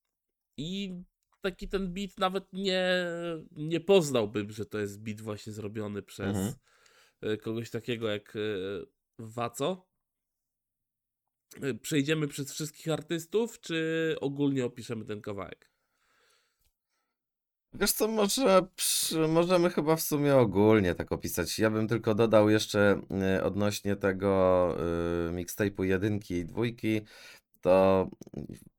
[0.57, 1.03] i
[1.41, 3.05] taki ten beat nawet nie,
[3.51, 7.37] nie poznałbym, że to jest beat właśnie zrobiony przez Mhm.
[7.37, 8.33] kogoś takiego jak
[9.19, 9.88] Waco.
[11.61, 15.69] E, Przejdziemy przez wszystkich artystów, czy ogólnie opiszemy ten kawałek?
[17.73, 18.61] Wiesz co, może
[19.27, 21.59] możemy chyba w sumie ogólnie tak opisać.
[21.59, 23.01] Ja bym tylko dodał jeszcze
[23.37, 24.75] y, odnośnie tego
[25.29, 27.01] y, mixtape'u jedynki i dwójki,
[27.61, 28.07] to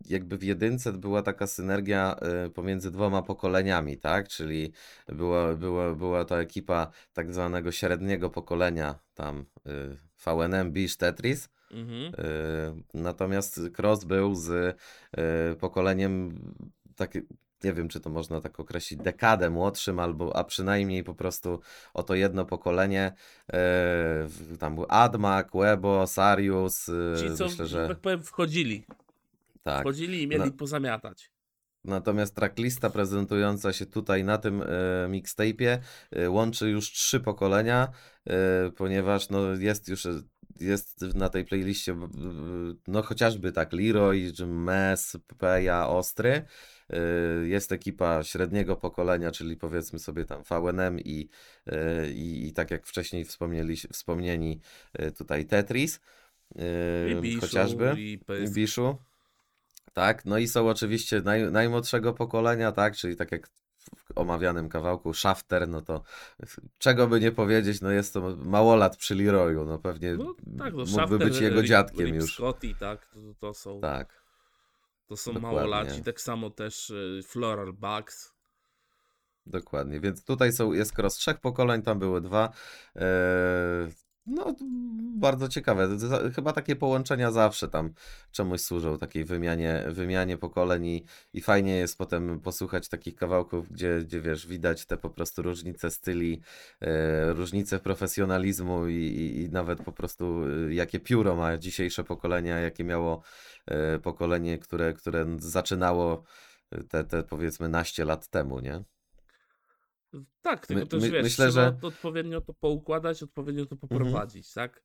[0.06, 4.28] jakby w jedynce była taka synergia y, pomiędzy dwoma pokoleniami, tak?
[4.28, 4.72] Czyli
[5.08, 11.48] była, była, była to ekipa tak zwanego średniego pokolenia, tam y, VNM, Bish, Tetris.
[11.70, 12.14] Mhm.
[12.14, 16.34] Y, Natomiast Cross był z y, pokoleniem
[16.96, 17.14] tak,
[17.64, 21.60] nie wiem, czy to można tak określić, dekadę młodszym, albo, a przynajmniej po prostu
[21.94, 23.12] o to jedno pokolenie.
[23.48, 23.52] y,
[24.26, 26.88] w- Tam był Admak, Webo, Sarius.
[26.88, 28.84] y, Ci, co, Myślę, że tak powiem, wchodzili.
[29.62, 29.80] tak.
[29.80, 30.52] Wchodzili i mieli No.
[30.52, 31.30] pozamiatać.
[31.84, 34.66] Natomiast tracklista prezentująca się tutaj na tym e,
[35.08, 35.78] mixtape'ie
[36.10, 37.88] e, łączy już trzy pokolenia,
[38.26, 40.22] e, ponieważ no, jest już e,
[40.60, 41.96] jest na tej playliście
[42.86, 46.44] no chociażby tak Leroy, Mes, Peja, Ostry.
[46.90, 46.98] E,
[47.46, 51.28] Jest ekipa średniego pokolenia, czyli powiedzmy sobie tam VNM i,
[51.66, 54.60] e, i, i tak jak wcześniej wspomnieli, wspomnieni
[54.92, 56.00] e, tutaj Tetris.
[57.08, 57.94] I Biszu, chociażby.
[57.98, 58.20] i.
[58.54, 58.96] Biszu.
[59.92, 63.48] Tak, no i są oczywiście naj, najmłodszego pokolenia, tak, czyli tak jak
[63.96, 66.02] w omawianym kawałku Shafter, no to
[66.78, 70.78] czego by nie powiedzieć, no jest to małolat przy Leroyu, no pewnie No tak, no
[70.78, 72.34] mógłby Shafter, być jego Rip- dziadkiem Rip już.
[72.34, 74.22] Scotty, tak, to, to są, Tak,
[75.06, 75.56] to są dokładnie.
[75.58, 78.32] małolaci, tak samo też y, Floral Bugs.
[79.46, 82.52] dokładnie, więc tutaj są, jest cross trzech pokoleń, tam były dwa,
[82.94, 83.02] eee,
[84.30, 84.54] no
[85.20, 85.88] bardzo ciekawe,
[86.34, 87.92] chyba takie połączenia zawsze tam
[88.32, 94.00] czemuś służą, takiej wymianie, wymianie pokoleń i, i fajnie jest potem posłuchać takich kawałków, gdzie,
[94.04, 96.40] gdzie wiesz, widać te po prostu różnice styli,
[96.80, 102.54] e, różnice profesjonalizmu i, i, i nawet po prostu e, jakie pióro ma dzisiejsze pokolenie,
[102.54, 103.22] a jakie miało
[103.66, 106.22] e, pokolenie, które, które zaczynało
[106.88, 108.84] te, te powiedzmy naście lat temu, nie?
[110.42, 113.88] Tak, tylko My- też my- wiesz, myślę, trzeba że- odpowiednio to poukładać, odpowiednio to Mhm.
[113.88, 114.82] poprowadzić, tak?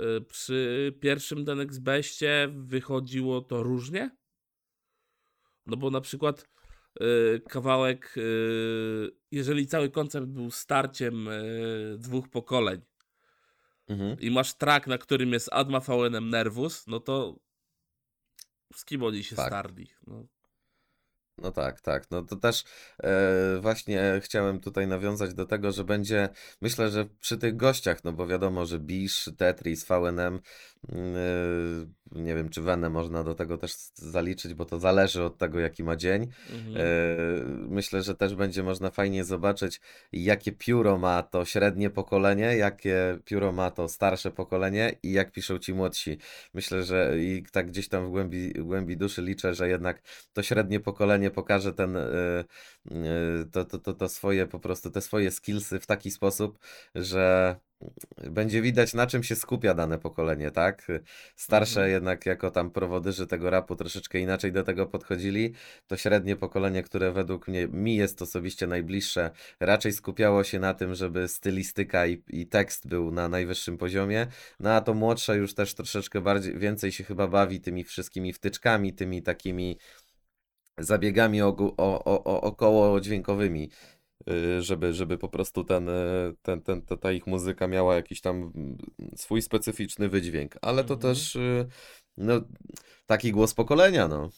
[0.00, 4.16] Y, Przy pierwszym Denex Bestie wychodziło to różnie.
[5.66, 6.48] No bo na przykład
[7.02, 11.28] y, kawałek, y, jeżeli cały koncept był starciem
[11.98, 12.80] dwóch pokoleń
[13.88, 14.20] Mhm.
[14.20, 17.38] i masz track, na którym jest Adma VNM Nervus, no to
[18.74, 19.46] z kim oni się Tak.
[19.46, 19.88] starli?
[20.06, 20.26] No,
[21.38, 22.10] No tak, tak.
[22.10, 22.64] No to też
[23.02, 26.28] e, właśnie chciałem tutaj nawiązać do tego, że będzie,
[26.60, 30.40] myślę, że przy tych gościach, no bo wiadomo, że Bish, Tetris, VNM,
[32.12, 35.84] nie wiem, czy Venę można do tego też zaliczyć, bo to zależy od tego, jaki
[35.84, 36.26] ma dzień.
[36.52, 36.76] mhm.
[36.76, 36.84] E,
[37.68, 39.80] Myślę, że też będzie można fajnie zobaczyć,
[40.12, 45.58] jakie pióro ma to średnie pokolenie, jakie pióro ma to starsze pokolenie i jak piszą
[45.58, 46.18] ci młodsi.
[46.54, 50.80] Myślę, że i tak gdzieś tam w głębi, głębi duszy liczę, że jednak to średnie
[50.80, 52.44] pokolenie pokaże ten, e,
[53.52, 56.58] to, to, to, to swoje, po prostu te swoje skillsy w taki sposób,
[56.94, 57.56] że
[58.30, 60.86] będzie widać na czym się skupia dane pokolenie, tak?
[61.36, 61.92] Starsze Mhm.
[61.92, 65.52] jednak jako tam prowodyży tego rapu troszeczkę inaczej do tego podchodzili,
[65.86, 70.94] to średnie pokolenie, które według mnie mi jest osobiście najbliższe, raczej skupiało się na tym,
[70.94, 74.26] żeby stylistyka i, i tekst był na najwyższym poziomie,
[74.60, 78.92] no a to młodsze już też troszeczkę bardziej, więcej się chyba bawi tymi wszystkimi wtyczkami,
[78.94, 79.78] tymi takimi
[80.78, 83.70] zabiegami ogó- o, o, o, około dźwiękowymi,
[84.60, 88.76] żeby, żeby po prostu ten, y, ten, ten, ta, ich muzyka miała jakiś tam mm,
[89.16, 91.14] swój specyficzny wydźwięk, ale to Mhm.
[91.14, 91.66] też y,
[92.16, 92.40] no,
[93.06, 94.30] taki głos pokolenia, no.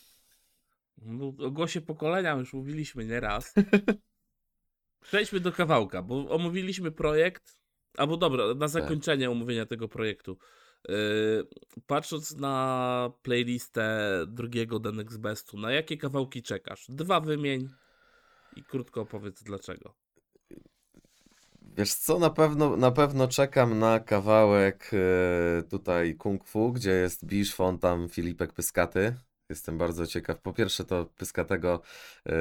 [1.02, 3.54] No, o głosie pokolenia już mówiliśmy nieraz.
[5.08, 7.58] Przejdźmy do kawałka, bo omówiliśmy projekt.
[7.96, 8.56] Albo dobra, Tak.
[8.58, 10.38] na zakończenie omówienia tego projektu.
[11.86, 16.86] Patrząc na playlistę drugiego Denex Bestu, na jakie kawałki czekasz?
[16.88, 17.68] Dwa wymień
[18.56, 19.94] i krótko opowiedz dlaczego.
[21.76, 27.24] Wiesz co, na pewno, na pewno czekam na kawałek e, tutaj Kung Fu, gdzie jest
[27.24, 29.16] Bisz, Fontam, Filipek Pyskaty.
[29.48, 30.40] Jestem bardzo ciekaw.
[30.40, 31.82] Po pierwsze to Pyskatego
[32.26, 32.32] e,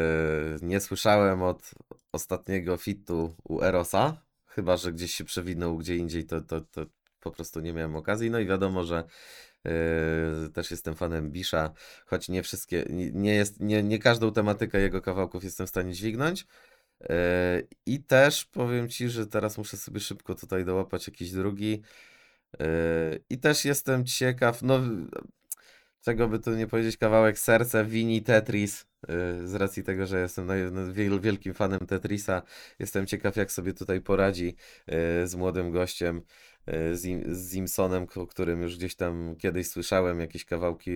[0.61, 1.71] nie słyszałem od
[2.11, 6.85] ostatniego fitu u Erosa, chyba że gdzieś się przewinął gdzie indziej, to, to, to
[7.19, 8.31] po prostu nie miałem okazji.
[8.31, 9.03] No i wiadomo, że
[10.53, 11.73] też jestem fanem Bisza,
[12.05, 16.45] choć nie wszystkie, nie, jest, nie, nie każdą tematykę jego kawałków jestem w stanie dźwignąć.
[17.09, 21.81] E, I też powiem Ci, że teraz muszę sobie szybko tutaj dołapać jakiś drugi.
[22.59, 22.65] E,
[23.29, 24.79] I też jestem ciekaw, no
[26.01, 28.85] czego by tu nie powiedzieć, kawałek serca, Wini Tetris,
[29.43, 32.41] z racji tego, że jestem no, wiel- wielkim fanem Tetrisa.
[32.79, 34.55] Jestem ciekaw, jak sobie tutaj poradzi
[35.25, 36.21] z młodym gościem,
[36.93, 40.91] z, Im- z Simpsonem, o którym już gdzieś tam kiedyś słyszałem, jakieś kawałki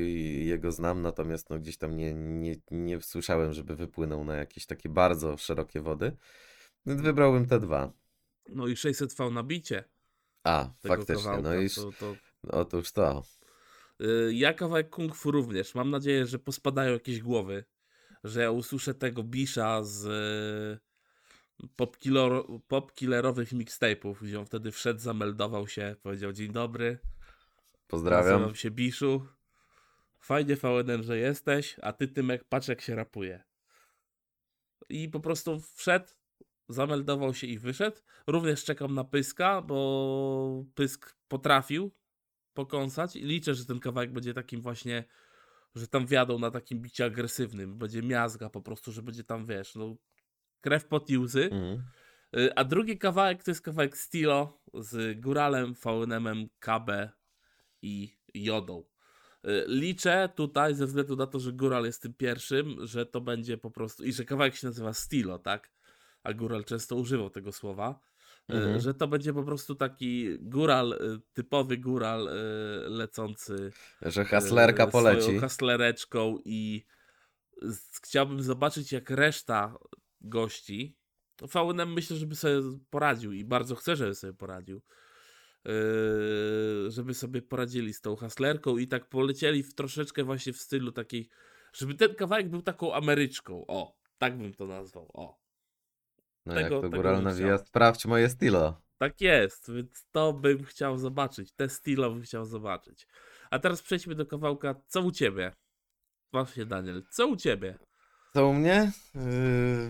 [0.46, 4.90] jego znam, natomiast no, gdzieś tam nie, nie, nie słyszałem, żeby wypłynął na jakieś takie
[4.90, 6.12] bardzo szerokie wody.
[6.86, 7.92] Więc wybrałbym te dwa.
[8.50, 9.84] No i 600 V na bicie
[10.44, 11.42] A, faktycznie, kawałka.
[11.42, 12.16] no i To, to,
[12.50, 13.24] otóż to.
[14.02, 15.76] Y, Ja kawałek Kung Fu również.
[15.76, 17.64] Mam nadzieję, że pospadają jakieś głowy,
[18.24, 20.06] że ja usłyszę tego Bisha z
[21.78, 27.00] popkiller- popkillerowych mixtape'ów, gdzie on wtedy wszedł, zameldował się, powiedział dzień dobry,
[27.88, 28.34] Pozdrawiam.
[28.34, 29.26] nazywam się Biszu,
[30.20, 33.44] fajnie VNM, że jesteś, a ty Tymek patrz jak się rapuje.
[34.90, 36.08] I po prostu wszedł,
[36.70, 37.98] zameldował się i wyszedł.
[38.28, 41.92] Również czekam na Pyska, bo Pysk potrafił
[42.54, 45.04] pokąsać i liczę, że ten kawałek będzie takim właśnie,
[45.76, 49.76] że tam wiadą na takim bicie agresywnym, będzie miazga po prostu, że będzie tam, wiesz,
[49.76, 49.96] no
[50.62, 51.44] krew pot i łzy.
[51.44, 51.84] Mhm.
[52.38, 56.90] Y, A drugi kawałek to jest kawałek Stilo z Góralem, VNM-em, KB
[57.82, 58.84] i Jodą.
[59.48, 63.58] Y, Liczę tutaj, ze względu na to, że Góral jest tym pierwszym, że to będzie
[63.58, 65.72] po prostu, i że kawałek się nazywa Stilo, tak?
[66.24, 68.00] A Góral często używał tego słowa,
[68.50, 68.80] y, Mhm.
[68.80, 71.00] że to będzie po prostu taki góral,
[71.34, 72.30] typowy góral
[72.88, 75.40] lecący Że haslerka poleci.
[75.40, 76.86] Haslereczką i
[78.04, 79.76] chciałbym zobaczyć, jak reszta
[80.22, 80.98] gości.
[81.42, 84.82] No, VNM myślę, żeby sobie poradził i bardzo chcę, żeby sobie poradził.
[85.66, 90.92] Yy, żeby sobie poradzili z tą haslerką i tak polecieli w troszeczkę właśnie w stylu
[90.92, 91.30] takiej,
[91.74, 93.66] żeby ten kawałek był taką Ameryczką.
[93.68, 95.12] O, tak bym to nazwał.
[95.14, 95.40] O,
[96.46, 97.68] No tego- jak to tego góral bym nawija, chciał.
[97.68, 98.82] sprawdź moje stilo.
[98.98, 101.52] tak jest, więc to bym chciał zobaczyć.
[101.52, 103.08] Te stilo bym chciał zobaczyć.
[103.52, 105.54] A teraz przejdźmy do kawałka Co u ciebie?
[106.34, 107.78] Właśnie, Daniel, co u ciebie?
[108.34, 108.92] Co u mnie?
[109.16, 109.22] Yy,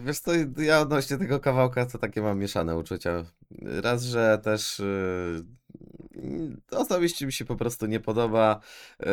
[0.05, 3.25] wiesz co, ja odnośnie tego kawałka to takie mam mieszane uczucia.
[3.61, 8.59] Raz, że też yy, osobiście mi się po prostu nie podoba.
[8.99, 9.07] Yy,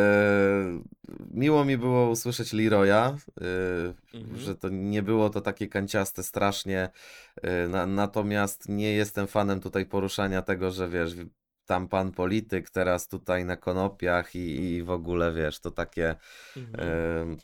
[1.31, 4.37] miło mi było usłyszeć Leroya, yy, Mhm.
[4.39, 6.89] że to nie było to takie kanciaste strasznie.
[7.43, 11.12] Yy, na, natomiast nie jestem fanem tutaj poruszania tego, że wiesz,
[11.66, 16.14] tam pan polityk, teraz tutaj na konopiach i, i w ogóle wiesz, to takie.
[16.57, 17.37] Mhm.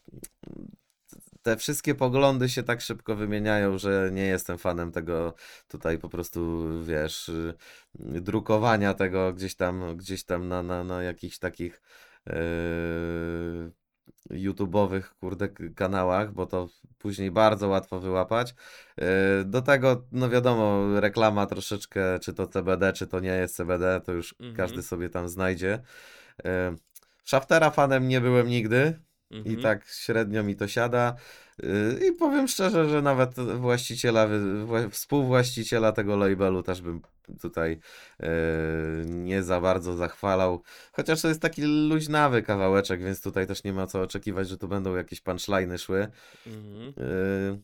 [1.42, 5.34] Te wszystkie poglądy się tak szybko wymieniają, że nie jestem fanem tego
[5.68, 7.54] tutaj po prostu, wiesz, y,
[7.94, 11.82] drukowania tego gdzieś tam, gdzieś tam na, na, na jakichś takich
[12.26, 13.72] yy,
[14.30, 16.68] YouTube'owych, kurde, kanałach, bo to
[16.98, 18.54] później bardzo łatwo wyłapać.
[18.96, 19.04] Yy,
[19.44, 24.12] do tego, no wiadomo, reklama troszeczkę, czy to CBD, czy to nie jest CBD, to
[24.12, 24.56] już Mhm.
[24.56, 25.82] każdy sobie tam znajdzie.
[26.44, 26.50] Yy,
[27.24, 29.00] Shaftera fanem nie byłem nigdy,
[29.32, 29.62] i Mhm.
[29.62, 31.14] tak średnio mi to siada.
[31.62, 34.28] Yy, I powiem szczerze, że nawet właściciela,
[34.90, 37.00] współwłaściciela tego labelu też bym
[37.40, 37.80] tutaj
[38.20, 38.28] yy,
[39.06, 40.62] nie za bardzo zachwalał.
[40.92, 44.68] Chociaż to jest taki luźnawy kawałeczek, więc tutaj też nie ma co oczekiwać, że tu
[44.68, 46.08] będą jakieś punchliny szły.
[46.46, 46.92] Mhm.
[46.96, 47.58] Yy,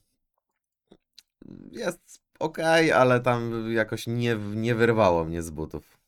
[1.72, 2.58] Jest ok,
[2.94, 5.98] ale tam jakoś nie, nie wyrwało mnie z butów.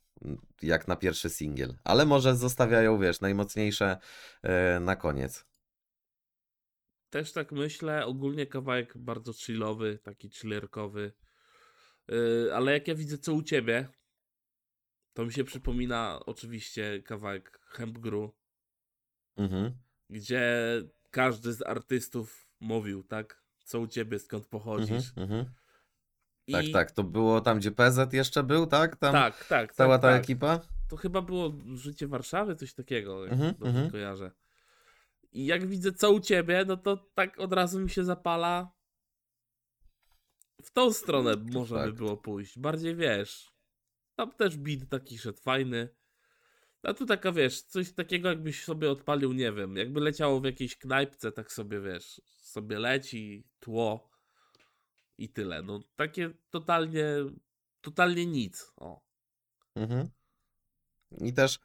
[0.63, 1.75] Jak na pierwszy singiel.
[1.85, 3.99] Ale może zostawiają, wiesz, najmocniejsze
[4.43, 4.51] yy,
[4.81, 5.45] na koniec.
[7.11, 8.07] Też tak myślę.
[8.07, 11.13] Ogólnie kawałek bardzo chillowy, taki chillerkowy.
[12.09, 13.89] Yy, ale jak ja widzę co u ciebie,
[15.13, 18.35] to mi się przypomina oczywiście kawałek Hemp Gru,
[19.37, 19.73] Mhm.
[20.11, 20.43] gdzie
[21.11, 23.43] każdy z artystów mówił, tak?
[23.65, 25.09] Co u ciebie, skąd pochodzisz.
[25.17, 25.45] Mhm, mhm.
[26.53, 26.73] Tak, I...
[26.73, 26.91] tak.
[26.91, 28.97] To było tam, gdzie PZ jeszcze był, tak?
[28.97, 29.75] Tam Tak, tak.
[29.75, 30.25] cała tak, ta tak.
[30.25, 30.61] ekipa?
[30.89, 33.91] To chyba było Życie Warszawy, coś takiego, jak Mhm, dobrze mhm.
[33.91, 34.31] kojarzę.
[35.33, 38.73] I jak widzę co u ciebie, no to tak od razu mi się zapala.
[40.63, 41.95] W tą stronę można by tak.
[41.95, 42.59] było pójść.
[42.59, 43.53] Bardziej wiesz.
[44.17, 45.89] Tam też beat taki szedł fajny.
[46.83, 50.77] A tu taka wiesz, coś takiego jakbyś sobie odpalił, nie wiem, jakby leciało w jakiejś
[50.77, 54.11] knajpce, tak sobie wiesz, sobie leci, tło
[55.19, 55.63] i tyle.
[55.63, 57.07] No takie totalnie,
[57.81, 58.73] totalnie nic.
[58.77, 59.01] O.
[59.75, 60.09] Mhm.
[61.19, 61.59] I też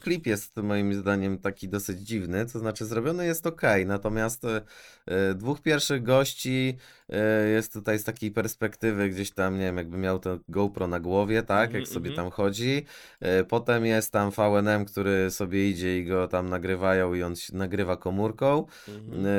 [0.00, 4.62] klip jest moim zdaniem taki dosyć dziwny, to znaczy zrobiony jest ok, natomiast e,
[5.06, 6.76] e, dwóch pierwszych gości
[7.08, 11.00] e, jest tutaj z takiej perspektywy gdzieś tam, nie wiem, jakby miał to GoPro na
[11.00, 12.16] głowie, tak, Mhm, jak sobie mhm.
[12.26, 12.86] tam chodzi.
[13.20, 17.56] E, potem jest tam VNM, który sobie idzie i go tam nagrywają i on się
[17.56, 18.66] nagrywa komórką.
[18.88, 19.26] Mhm.
[19.26, 19.30] E,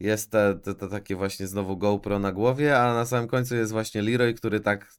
[0.00, 3.72] Jest te, te, te takie właśnie znowu GoPro na głowie, a na samym końcu jest
[3.72, 4.92] właśnie Leroy, który tak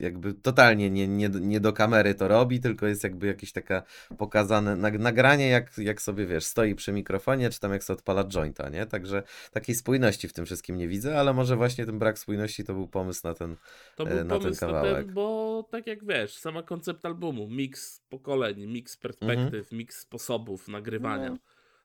[0.00, 3.82] jakby totalnie nie, nie, nie do kamery to robi, tylko jest jakby jakieś taka
[4.18, 8.68] pokazane nagranie, jak, jak sobie wiesz, stoi przy mikrofonie, czy tam jak sobie odpala jointa,
[8.68, 8.86] nie?
[8.86, 9.22] Także
[9.52, 12.88] takiej spójności w tym wszystkim nie widzę, ale może właśnie ten brak spójności to był
[12.88, 13.56] pomysł na ten,
[13.96, 14.92] to był na pomysł ten kawałek.
[14.92, 19.78] Na ten, bo tak jak wiesz, sama koncept albumu, miks pokoleń, miks perspektyw, mhm.
[19.78, 21.30] miks sposobów nagrywania.
[21.30, 21.38] No.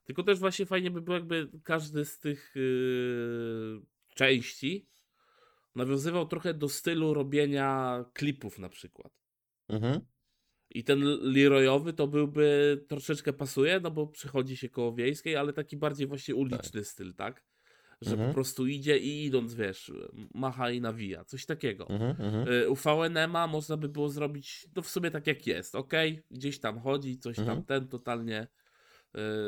[0.05, 3.82] Tylko też właśnie fajnie by było, jakby każdy z tych yy,
[4.16, 4.88] części
[5.76, 9.13] nawiązywał trochę do stylu robienia klipów na przykład.
[9.69, 10.01] Mhm.
[10.69, 15.78] I ten Leroyowy to byłby troszeczkę pasuje, no bo przychodzi się koło wiejskiej, ale taki
[15.78, 16.88] bardziej właśnie uliczny tak.
[16.88, 17.43] styl, tak?
[18.01, 18.30] Że mhm.
[18.30, 19.91] po prostu idzie i idąc, wiesz,
[20.34, 21.89] macha i nawija, coś takiego.
[21.89, 22.47] Mhm, mhm.
[22.47, 25.93] Y, U VNM-a można by było zrobić, no w sumie tak jak jest, ok?
[26.32, 27.63] Gdzieś tam chodzi, coś tam mhm.
[27.63, 28.47] ten totalnie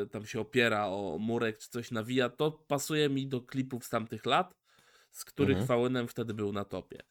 [0.04, 2.28] y, tam się opiera o murek czy coś nawija.
[2.28, 4.54] To pasuje mi do klipów z tamtych lat
[5.16, 5.90] z których mhm.
[5.90, 7.02] VNM wtedy był na topie.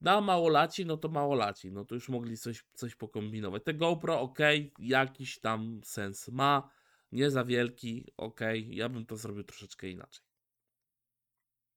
[0.00, 3.64] Na małolaci, no to małolaci, no to już mogli coś, coś pokombinować.
[3.64, 4.38] Te GoPro, ok,
[4.78, 6.70] jakiś tam sens ma,
[7.12, 10.27] nie za wielki, ok, ja bym to zrobił troszeczkę inaczej.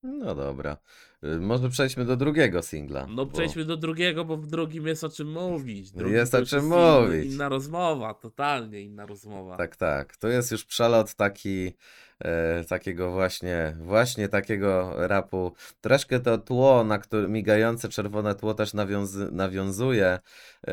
[0.04, 0.78] No dobra.
[1.24, 3.08] Y, może przejdźmy do drugiego singla.
[3.08, 3.32] No bo...
[3.32, 5.92] przejdźmy do drugiego, bo w drugim jest o czym mówić.
[5.92, 7.34] Drugi jest o czym mówić.
[7.34, 9.58] Inna rozmowa, totalnie inna rozmowa.
[9.58, 10.18] Tak, tak.
[10.18, 11.74] To jest już przelot taki
[12.20, 15.54] e, takiego właśnie, właśnie takiego rapu.
[15.82, 20.20] Troszkę to tło, na które migające czerwone tło też nawiązy, nawiązuje,
[20.68, 20.72] e,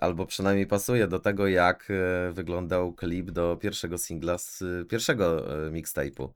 [0.00, 5.70] albo przynajmniej pasuje do tego, jak e, wyglądał klip do pierwszego singla z pierwszego e,
[5.70, 6.28] mixtape'u.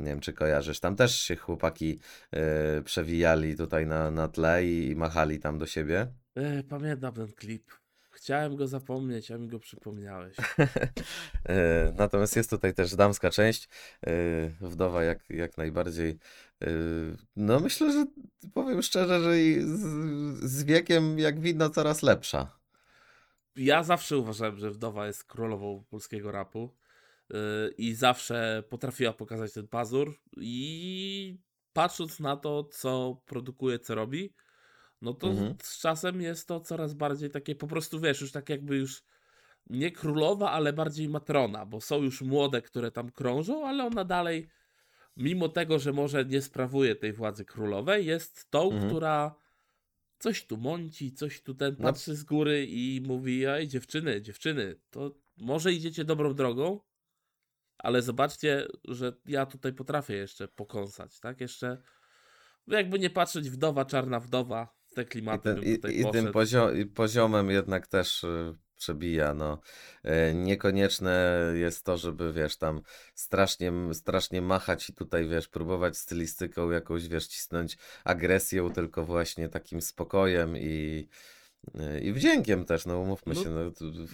[0.00, 0.80] Nie wiem, czy kojarzysz.
[0.80, 1.98] Tam też się chłopaki
[2.32, 6.06] e, przewijali tutaj na, na tle i, i machali tam do siebie.
[6.34, 7.70] E, pamiętam ten klip.
[8.10, 10.36] Chciałem go zapomnieć, a mi go przypomniałeś.
[11.48, 13.68] e, natomiast jest tutaj też damska część.
[14.60, 16.18] Wdowa jak, jak najbardziej.
[17.36, 18.06] No myślę, że
[18.54, 19.30] powiem szczerze, że
[19.64, 19.80] z,
[20.50, 22.60] z wiekiem jak widno coraz lepsza.
[23.56, 26.70] Ja zawsze uważałem, że wdowa jest królową polskiego rapu
[27.78, 31.38] i zawsze potrafiła pokazać ten pazur i
[31.72, 34.34] patrząc na to, co produkuje, co robi,
[35.02, 35.54] no to mhm.
[35.62, 39.02] z czasem jest to coraz bardziej takie, po prostu wiesz, już tak jakby już
[39.70, 44.48] nie królowa, ale bardziej matrona, bo są już młode, które tam krążą, ale ona dalej,
[45.16, 48.88] mimo tego, że może nie sprawuje tej władzy królowej, jest tą, mhm.
[48.88, 49.34] która
[50.18, 51.84] coś tu mąci, coś tu ten no.
[51.84, 56.80] patrzy z góry i mówi, ej dziewczyny, dziewczyny, to może idziecie dobrą drogą,
[57.82, 61.40] ale zobaczcie, że ja tutaj potrafię jeszcze pokąsać, tak?
[61.40, 61.82] Jeszcze,
[62.66, 66.32] jakby nie patrzeć, wdowa, czarna wdowa, te klimaty I, ten, i, i tym
[66.94, 69.60] poziomem jednak też y, przebija, no.
[70.02, 72.82] E, niekonieczne jest to, żeby, wiesz, tam
[73.14, 79.80] strasznie, strasznie machać i tutaj, wiesz, próbować stylistyką jakąś, wiesz, cisnąć agresją, tylko właśnie takim
[79.80, 81.08] spokojem i
[82.02, 83.50] I wdziękiem też, no umówmy no, się.
[83.50, 83.60] No,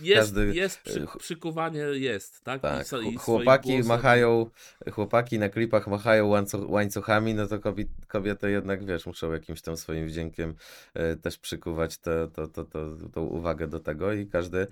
[0.02, 0.54] jest, każdy...
[0.54, 2.62] jest przy, przykuwanie, jest, tak?
[2.62, 2.86] tak.
[3.04, 4.50] I, i chłopaki machają,
[4.92, 9.76] chłopaki na klipach machają łańcuch, łańcuchami, no to kobiety, kobiety jednak, wiesz, muszą jakimś tam
[9.76, 10.54] swoim wdziękiem
[10.94, 14.66] e, też przykuwać te, to, to, to, tą uwagę do tego i każdy,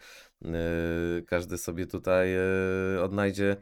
[0.44, 0.48] e,
[1.26, 3.56] każdy sobie tutaj e, odnajdzie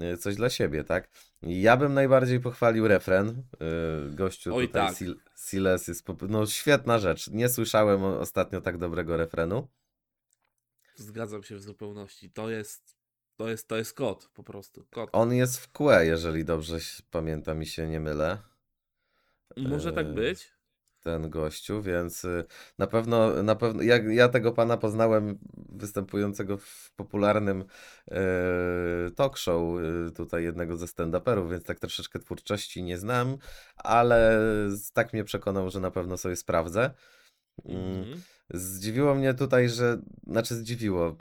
[0.00, 1.08] e, coś dla siebie, tak?
[1.46, 3.28] Ja bym najbardziej pochwalił refren.
[3.28, 4.98] E, gościu Oj, tutaj, tak.
[5.36, 7.30] Siles jest no, świetna rzecz.
[7.30, 9.68] Nie słyszałem ostatnio tak dobrego refrenu.
[10.94, 12.30] Zgadzam się w zupełności.
[12.30, 12.96] To jest,
[13.36, 14.86] to jest, to jest kod po prostu.
[14.90, 15.10] Kod.
[15.12, 16.78] On jest w kłe, jeżeli dobrze
[17.10, 18.38] pamiętam i się nie mylę.
[19.56, 20.53] Może tak e, być
[21.04, 22.44] ten gościu, więc y,
[22.78, 25.38] na pewno, na pewno ja, ja tego pana poznałem
[25.68, 27.64] występującego w popularnym
[28.10, 28.20] e,
[29.16, 33.36] talk show e, tutaj jednego ze stand-uperów, więc tak troszeczkę twórczości nie znam,
[33.76, 34.40] ale
[34.92, 36.90] tak mnie przekonał, że na pewno sobie sprawdzę.
[37.64, 37.98] Mm.
[37.98, 38.20] Mhm.
[38.50, 41.16] Zdziwiło mnie tutaj, że, znaczy zdziwiło,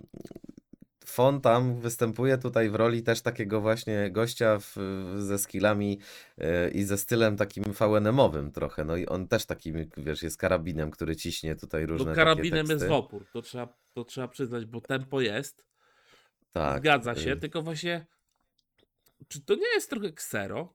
[1.06, 4.76] Fon tam występuje tutaj w roli też takiego właśnie gościa w,
[5.18, 5.99] ze skillami
[6.38, 8.86] yy, i ze stylem takim VNM-owym trochę.
[8.86, 12.88] No i on też takim, wiesz, jest karabinem, który ciśnie tutaj różne no, karabinem jest
[12.88, 15.66] w opór, to trzeba, to trzeba przyznać, bo tempo jest.
[16.51, 16.78] Tak.
[16.78, 17.38] Zgadza się, yy.
[17.38, 18.06] tylko właśnie
[19.28, 20.74] czy to nie jest trochę ksero?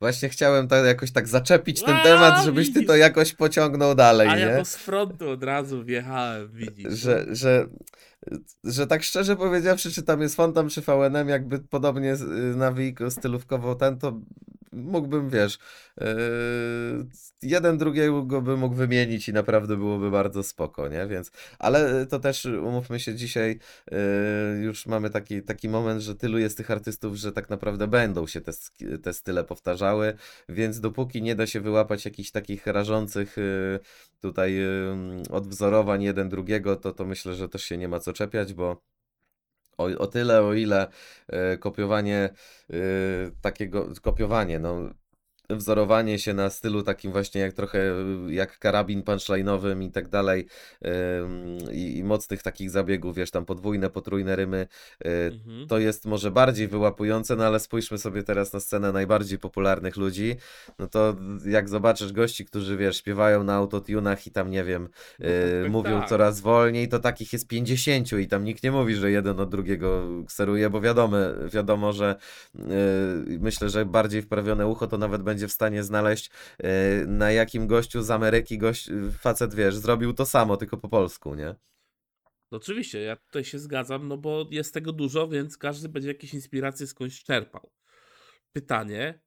[0.00, 2.80] Właśnie chciałem tak jakoś tak zaczepić ten A, temat, żebyś widzisz.
[2.82, 4.42] ty to jakoś pociągnął dalej, A nie?
[4.42, 6.98] ja to z frontu od razu wjechałem, widzisz.
[6.98, 7.66] Że, że,
[8.64, 12.16] że tak szczerze powiedziawszy, czy tam jest Fontam, czy VNM, jakby podobnie
[12.56, 14.20] nawijko stylówkowo ten, to
[14.72, 15.58] mógłbym, wiesz,
[16.00, 16.06] yy,
[17.42, 21.06] jeden drugiego by mógł wymienić i naprawdę byłoby bardzo spoko, nie?
[21.06, 23.58] Więc, ale to też umówmy się dzisiaj,
[23.90, 23.98] yy,
[24.62, 28.40] już mamy taki, taki moment, że tylu jest tych artystów, że tak naprawdę będą się
[28.40, 28.52] te,
[29.02, 30.14] te style powtarzały,
[30.48, 33.80] więc dopóki nie da się wyłapać jakichś takich rażących yy,
[34.20, 34.56] tutaj
[35.30, 38.82] odwzorowań jeden drugiego, to, to myślę, że też się nie ma co czepiać, bo
[39.82, 40.88] o, o tyle, o ile
[41.28, 42.30] y, kopiowanie
[42.70, 44.90] y, takiego, kopiowanie, no
[45.50, 47.78] wzorowanie się na stylu takim właśnie jak trochę
[48.28, 50.46] jak karabin punchline'owym i tak dalej
[51.72, 54.66] i, i mocnych takich zabiegów, wiesz, tam podwójne, potrójne rymy,
[55.06, 55.68] y, mhm.
[55.68, 60.36] to jest może bardziej wyłapujące, no ale spójrzmy sobie teraz na scenę najbardziej popularnych ludzi,
[60.78, 61.16] no to
[61.46, 64.88] jak zobaczysz gości, którzy, wiesz, śpiewają na autotunach i tam, nie wiem, no
[65.18, 66.08] tak, y, tak, mówią tak.
[66.08, 70.02] coraz wolniej, to takich jest 50 i tam nikt nie mówi, że jeden od drugiego
[70.26, 71.16] kseruje, bo wiadomo,
[71.52, 72.16] wiadomo, że
[72.54, 72.64] yy,
[73.40, 76.70] myślę, że bardziej wprawione ucho to nawet będzie w stanie znaleźć, e,
[77.06, 81.54] na jakim gościu z Ameryki gość, facet, wiesz, zrobił to samo, tylko po polsku, nie?
[82.50, 86.34] No oczywiście, ja tutaj się zgadzam, no bo jest tego dużo, więc każdy będzie jakieś
[86.34, 87.72] inspiracje skądś czerpał.
[88.52, 89.20] Pytanie,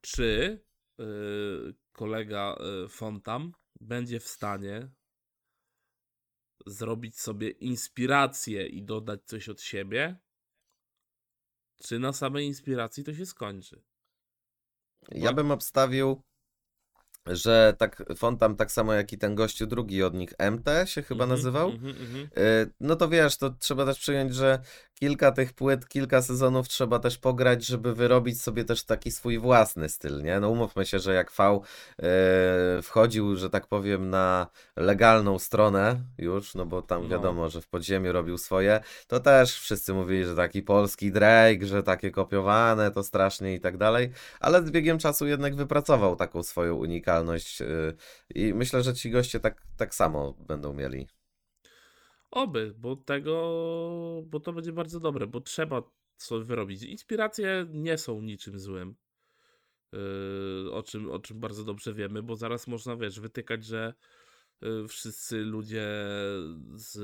[0.00, 0.60] czy
[0.98, 4.90] yy, kolega yy, Fontam będzie w stanie
[6.66, 10.18] zrobić sobie inspirację i dodać coś od siebie,
[11.82, 13.82] czy na samej inspiracji to się skończy?
[15.12, 16.22] Ja bym obstawił,
[17.26, 21.24] że tak Fontam tak samo jak i ten gościu drugi od nich, MT się chyba
[21.24, 21.68] mm -hmm, nazywał.
[21.68, 22.26] Mm -hmm.
[22.80, 24.58] No to wiesz, to trzeba też przyjąć, że
[24.94, 29.88] kilka tych płyt, kilka sezonów trzeba też pograć, żeby wyrobić sobie też taki swój własny
[29.88, 30.40] styl, nie?
[30.40, 31.60] No umówmy się, że jak V
[31.98, 34.46] yy, wchodził, że tak powiem, na
[34.76, 37.08] legalną stronę już, no bo tam no.
[37.08, 41.82] wiadomo, że w podziemiu robił swoje, to też wszyscy mówili, że taki polski Drake, że
[41.82, 46.74] takie kopiowane, to strasznie i tak dalej, ale z biegiem czasu jednak wypracował taką swoją
[46.74, 47.13] unikalność
[47.60, 47.96] yy,
[48.34, 51.08] i myślę, że ci goście tak, tak samo będą mieli.
[52.30, 53.32] Oby, bo tego,
[54.26, 55.82] bo to będzie bardzo dobre, bo trzeba
[56.16, 56.82] coś wyrobić.
[56.82, 58.94] Inspiracje nie są niczym złym.
[59.92, 63.94] Yy, o, czym, o czym bardzo dobrze wiemy, bo zaraz można, wiesz, wytykać, że
[64.60, 65.86] yy, wszyscy ludzie
[66.74, 66.96] z,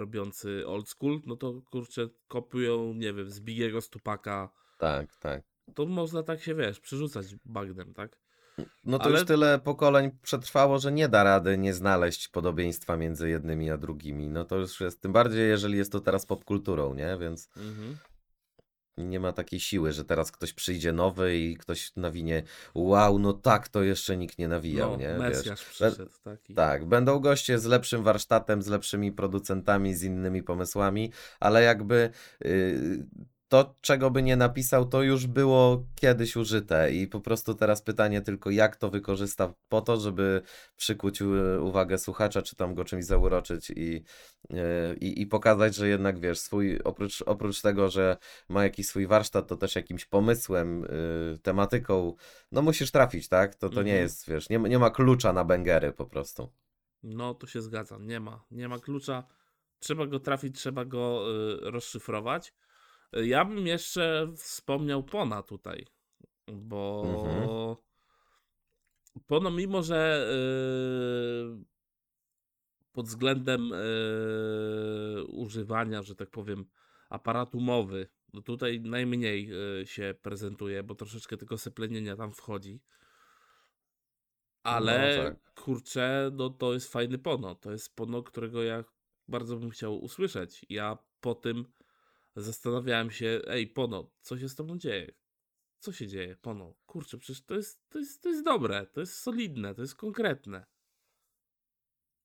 [0.00, 4.50] robiący old school, no to kurczę, kopiują, nie wiem, z Bigiego Stupaka.
[4.78, 5.42] Tak, tak.
[5.74, 8.18] To można tak się, wiesz, przerzucać bagnem, tak?
[8.84, 9.18] No to Ale...
[9.18, 14.28] już tyle pokoleń przetrwało, że nie da rady nie znaleźć podobieństwa między jednymi a drugimi.
[14.28, 17.16] No to już jest, tym bardziej jeżeli jest to teraz popkulturą, nie?
[17.20, 17.96] Więc mhm.
[18.96, 22.42] nie ma takiej siły, że teraz ktoś przyjdzie nowy i ktoś nawinie
[22.74, 25.14] wow, no tak, to jeszcze nikt nie nawijał, no, nie?
[25.14, 26.54] Mesjasz Wiesz, przyszedł, taki.
[26.54, 32.10] Tak, będą goście z lepszym warsztatem, z lepszymi producentami, z innymi pomysłami, ale jakby...
[32.44, 33.06] Yy,
[33.48, 38.20] to, czego by nie napisał, to już było kiedyś użyte i po prostu teraz pytanie
[38.20, 40.42] tylko, jak to wykorzysta po to, żeby
[40.76, 41.22] przykuć
[41.60, 44.04] uwagę słuchacza, czy tam go czymś zauroczyć i,
[44.50, 48.16] e, i, i pokazać, że jednak, wiesz, swój, oprócz, oprócz tego, że
[48.48, 52.14] ma jakiś swój warsztat, to też jakimś pomysłem, y, tematyką,
[52.52, 53.54] no musisz trafić, tak?
[53.54, 54.02] To, to nie mhm.
[54.02, 56.52] jest, wiesz, nie, nie ma klucza na bęgery po prostu.
[57.02, 59.24] No, tu się zgadzam, nie ma, nie ma klucza,
[59.78, 61.24] trzeba go trafić, trzeba go
[61.66, 62.54] y, rozszyfrować.
[63.12, 65.86] Ja bym jeszcze wspomniał Pona tutaj,
[66.52, 67.76] bo mhm.
[69.26, 70.28] Pono, mimo że
[71.56, 71.64] yy,
[72.92, 76.64] pod względem yy, używania, że tak powiem,
[77.10, 82.80] aparatu mowy, no tutaj najmniej yy, się prezentuje, bo troszeczkę tylko seplenienia tam wchodzi.
[84.62, 85.54] Ale no, tak.
[85.54, 87.54] kurczę, no to jest fajny Pono.
[87.54, 88.84] To jest Pono, którego ja
[89.28, 90.66] bardzo bym chciał usłyszeć.
[90.68, 91.64] Ja po tym
[92.42, 95.14] zastanawiałem się, ej, Pono, co się z tobą dzieje?
[95.78, 96.74] Co się dzieje, Pono?
[96.86, 100.66] Kurczę, przecież to jest, to jest, to jest dobre, to jest solidne, to jest konkretne.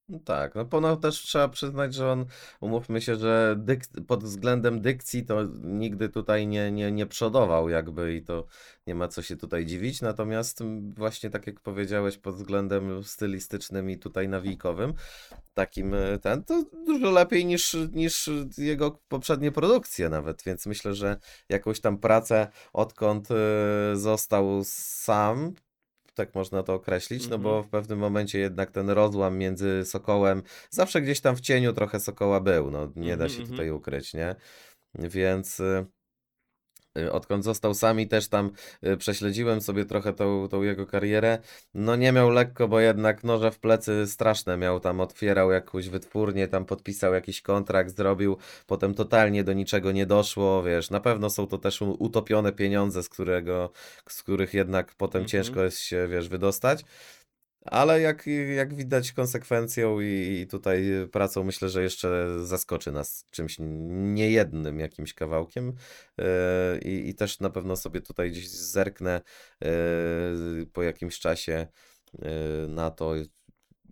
[0.09, 2.25] No tak, no ponadto też trzeba przyznać, że on,
[2.61, 8.15] umówmy się, że dyk- pod względem dykcji to nigdy tutaj nie, nie, nie przodował jakby
[8.15, 8.45] i to
[8.87, 10.63] nie ma co się tutaj dziwić, natomiast
[10.97, 14.93] właśnie tak jak powiedziałeś pod względem stylistycznym i tutaj nawijkowym,
[15.53, 21.17] takim e, ten, to dużo lepiej niż, niż jego poprzednie produkcje nawet, więc myślę, że
[21.49, 23.35] jakąś tam pracę odkąd e,
[23.95, 25.53] został sam,
[26.13, 27.63] tak można to określić, no bo mhm.
[27.63, 32.39] w pewnym momencie jednak ten rozłam między Sokołem, zawsze gdzieś tam w cieniu trochę Sokoła
[32.39, 33.77] był, no nie da się mhm, tutaj mhm.
[33.77, 34.35] ukryć, nie?
[34.95, 35.85] Więc Y,
[37.11, 38.51] Odkąd został sami, też tam
[38.87, 41.37] y, prześledziłem sobie trochę tą, tą jego karierę.
[41.73, 44.79] No nie miał lekko, bo jednak noże w plecy straszne miał.
[44.79, 48.37] Tam otwierał jakąś wytwórnię, tam podpisał jakiś kontrakt, zrobił.
[48.67, 50.89] Potem totalnie do niczego nie doszło, wiesz.
[50.89, 53.69] Na pewno są to też utopione pieniądze, z którego,
[54.09, 55.29] z których jednak potem Mhm.
[55.29, 56.85] ciężko jest się, wiesz, wydostać.
[57.65, 64.79] Ale jak, jak widać konsekwencją i, tutaj pracą, myślę, że jeszcze zaskoczy nas czymś niejednym
[64.79, 65.73] jakimś kawałkiem.
[66.19, 69.21] E, I, I też na pewno sobie tutaj gdzieś zerknę
[69.61, 69.69] e,
[70.73, 71.67] po jakimś czasie
[72.21, 72.29] e,
[72.67, 73.13] na to,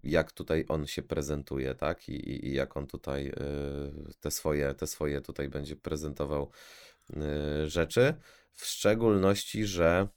[0.03, 2.09] jak tutaj on się prezentuje, tak?
[2.09, 3.33] I, i- jak on tutaj
[4.19, 6.51] te swoje, te swoje tutaj będzie prezentował
[7.65, 8.13] rzeczy.
[8.53, 10.07] W szczególności, że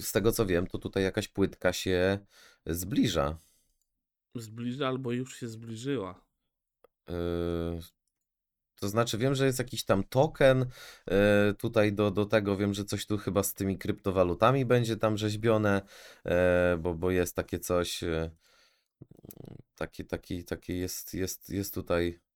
[0.00, 2.18] z tego co wiem, to tutaj jakaś płytka się
[2.66, 3.38] zbliża.
[4.34, 6.24] Zbliża albo już się zbliżyła.
[7.08, 7.14] E,
[8.80, 10.66] To znaczy, wiem, że jest jakiś tam token
[11.06, 12.56] e, tutaj do, do tego.
[12.56, 15.82] Wiem, że coś tu chyba z tymi kryptowalutami będzie tam rzeźbione,
[16.24, 18.02] e, bo, bo jest takie coś.
[18.02, 18.30] E,
[19.76, 22.29] taki, taki, taki jest, jest, jest tutaj e,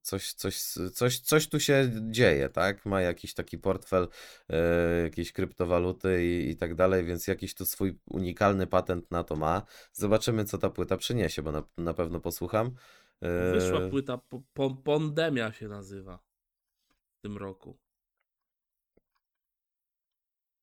[0.00, 0.62] coś, coś,
[0.94, 2.86] coś, coś tu się dzieje, tak?
[2.86, 4.08] Ma jakiś taki portfel,
[4.48, 9.36] e, jakieś kryptowaluty i, i tak dalej, więc jakiś tu swój unikalny patent na to
[9.36, 9.62] ma.
[9.92, 12.74] Zobaczymy, co ta płyta przyniesie, bo na, na pewno posłucham.
[13.20, 14.18] E, Wyszła płyta,
[14.54, 16.18] po, Pandemia się nazywa
[17.18, 17.78] w tym roku.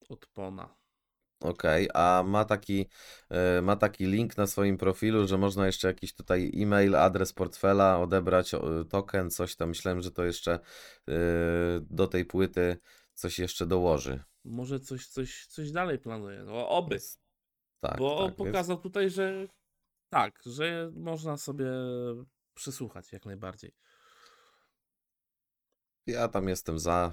[0.09, 0.84] Od Pona.
[1.39, 2.89] Okej, a ma taki,
[3.29, 7.99] e, ma taki link na swoim profilu, że można jeszcze jakiś tutaj e-mail, adres portfela,
[7.99, 8.51] odebrać
[8.89, 9.69] token, coś tam.
[9.69, 11.13] Myślałem, że to jeszcze e,
[11.81, 12.77] do tej płyty
[13.13, 14.23] coś jeszcze dołoży.
[14.43, 16.43] Może coś, coś, coś dalej planuje.
[16.43, 16.95] No, oby.
[16.95, 17.19] Więc
[17.79, 19.47] tak, Bo tak, więc pokazał tutaj, że
[20.09, 21.71] tak, że można sobie
[22.53, 23.71] przysłuchać jak najbardziej.
[26.07, 27.11] ja tam jestem za.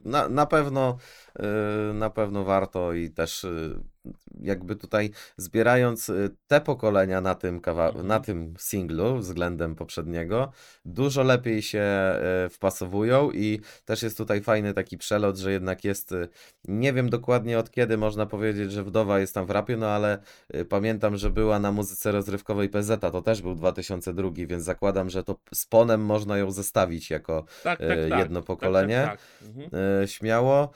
[0.00, 0.96] Na, na pewno,
[1.90, 3.80] y, na pewno warto i też y,
[4.40, 8.06] jakby tutaj zbierając y, te pokolenia na tym kawa- Mhm.
[8.06, 10.52] na tym singlu względem poprzedniego,
[10.84, 11.82] dużo lepiej się
[12.46, 16.28] y, wpasowują i też jest tutaj fajny taki przelot, że jednak jest, y,
[16.68, 20.18] nie wiem dokładnie od kiedy można powiedzieć, że Wdowa jest tam w rapie, no ale
[20.68, 25.36] pamiętam, że była na muzyce rozrywkowej PZ, to też był 2002, więc zakładam, że to
[25.54, 28.18] z Ponem można ją zestawić jako Tak, tak, tak.
[28.18, 29.02] jedno tak, pokolenie.
[29.04, 29.48] Tak, tak.
[29.48, 30.06] Mhm.
[30.08, 30.70] śmiało.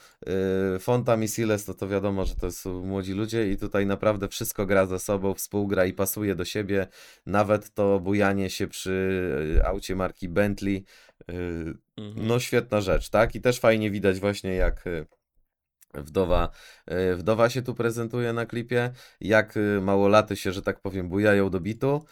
[0.81, 4.86] Fonta Misiles to to wiadomo, że to są młodzi ludzie i tutaj naprawdę wszystko gra
[4.86, 6.86] ze sobą, współgra i pasuje do siebie.
[7.26, 9.20] Nawet to bujanie się przy
[9.60, 10.84] e, aucie marki Bentley.
[11.28, 11.32] e,
[11.96, 12.26] Mhm.
[12.26, 13.34] No świetna rzecz, tak?
[13.34, 15.06] I też fajnie widać właśnie jak e,
[15.94, 16.50] Wdowa,
[17.16, 18.90] wdowa się tu prezentuje na klipie,
[19.20, 22.04] jak małolaty się, że tak powiem, bujają do bitu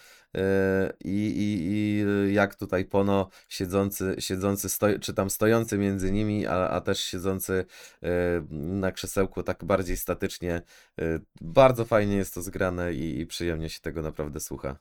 [1.04, 6.46] i, i, i e, jak tutaj Pono siedzący, siedzący stoi, czy tam stojący między nimi,
[6.46, 7.64] a, a też siedzący
[8.02, 8.08] e,
[8.50, 10.62] na krzesełku tak bardziej statycznie.
[11.00, 14.78] E, Bardzo fajnie jest to zgrane i, i przyjemnie się tego naprawdę słucha.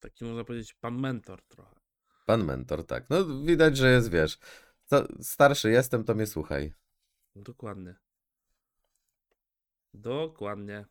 [0.00, 1.76] Taki można powiedzieć pan mentor trochę.
[2.26, 3.10] Pan mentor, tak.
[3.10, 4.38] No widać, że jest, wiesz,
[4.84, 6.72] co, starszy jestem, to mnie słuchaj.
[7.36, 7.94] Dokładnie.
[9.94, 10.84] Dokładnie.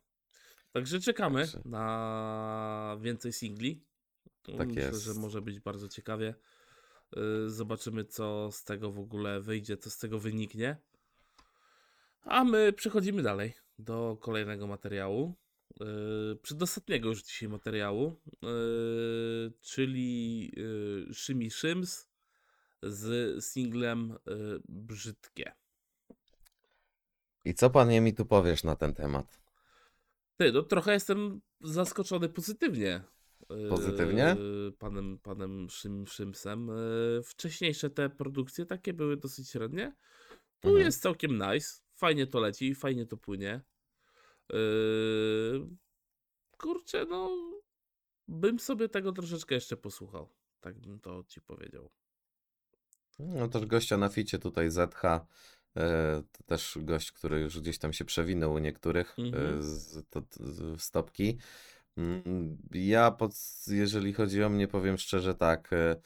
[0.72, 1.60] Także czekamy Także.
[1.64, 3.84] na więcej singli.
[4.58, 5.02] Tak Myślę, jest.
[5.02, 6.34] że może być bardzo ciekawie.
[7.16, 10.76] Yy, Zobaczymy, co z tego w ogóle wyjdzie, co z tego wyniknie.
[12.22, 15.34] A my przechodzimy dalej do kolejnego materiału.
[15.80, 22.08] Yy, Przedostatniego już dzisiaj materiału, yy, czyli yy, Szymi Szyms
[22.82, 25.52] z singlem yy, Brzydkie.
[27.44, 29.38] I co panie mi tu powiesz na ten temat?
[30.36, 33.02] Ty, no trochę jestem zaskoczony pozytywnie.
[33.68, 34.36] Pozytywnie?
[34.78, 36.68] Panem, panem Szym, Szymsem.
[37.16, 39.96] Yy, Wcześniejsze te produkcje takie były dosyć średnie.
[40.60, 40.86] Tu Mhm.
[40.86, 41.68] jest całkiem nice.
[41.94, 43.60] Fajnie to leci, fajnie to płynie.
[44.52, 45.68] Yy,
[46.58, 47.30] Kurczę, no.
[48.28, 50.28] Bym sobie tego troszeczkę jeszcze posłuchał.
[50.60, 51.90] Tak bym to ci powiedział.
[53.18, 57.92] No też gościa na ficie tutaj ZH, e, to też gość, który już gdzieś tam
[57.92, 59.62] się przewinął u niektórych e, Mhm.
[59.62, 61.38] z, to, z, w stopki.
[61.96, 63.32] Mm, Ja, pod,
[63.66, 65.96] jeżeli chodzi o mnie, powiem szczerze tak, e,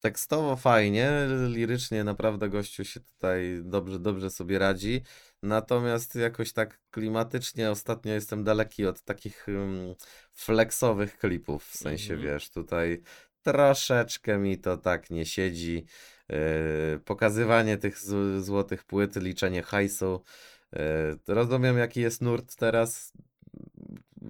[0.00, 1.10] tekstowo fajnie,
[1.48, 5.02] lirycznie naprawdę gościu się tutaj dobrze, dobrze sobie radzi,
[5.42, 9.94] natomiast jakoś tak klimatycznie ostatnio jestem daleki od takich mm,
[10.34, 12.32] flexowych klipów, w sensie Mhm.
[12.32, 13.02] wiesz, tutaj
[13.42, 15.84] troszeczkę mi to tak nie siedzi.
[16.28, 17.98] Yy, pokazywanie tych
[18.40, 20.24] złotych płyt, liczenie hajsu.
[20.72, 20.80] Yy,
[21.28, 23.12] rozumiem, jaki jest nurt teraz.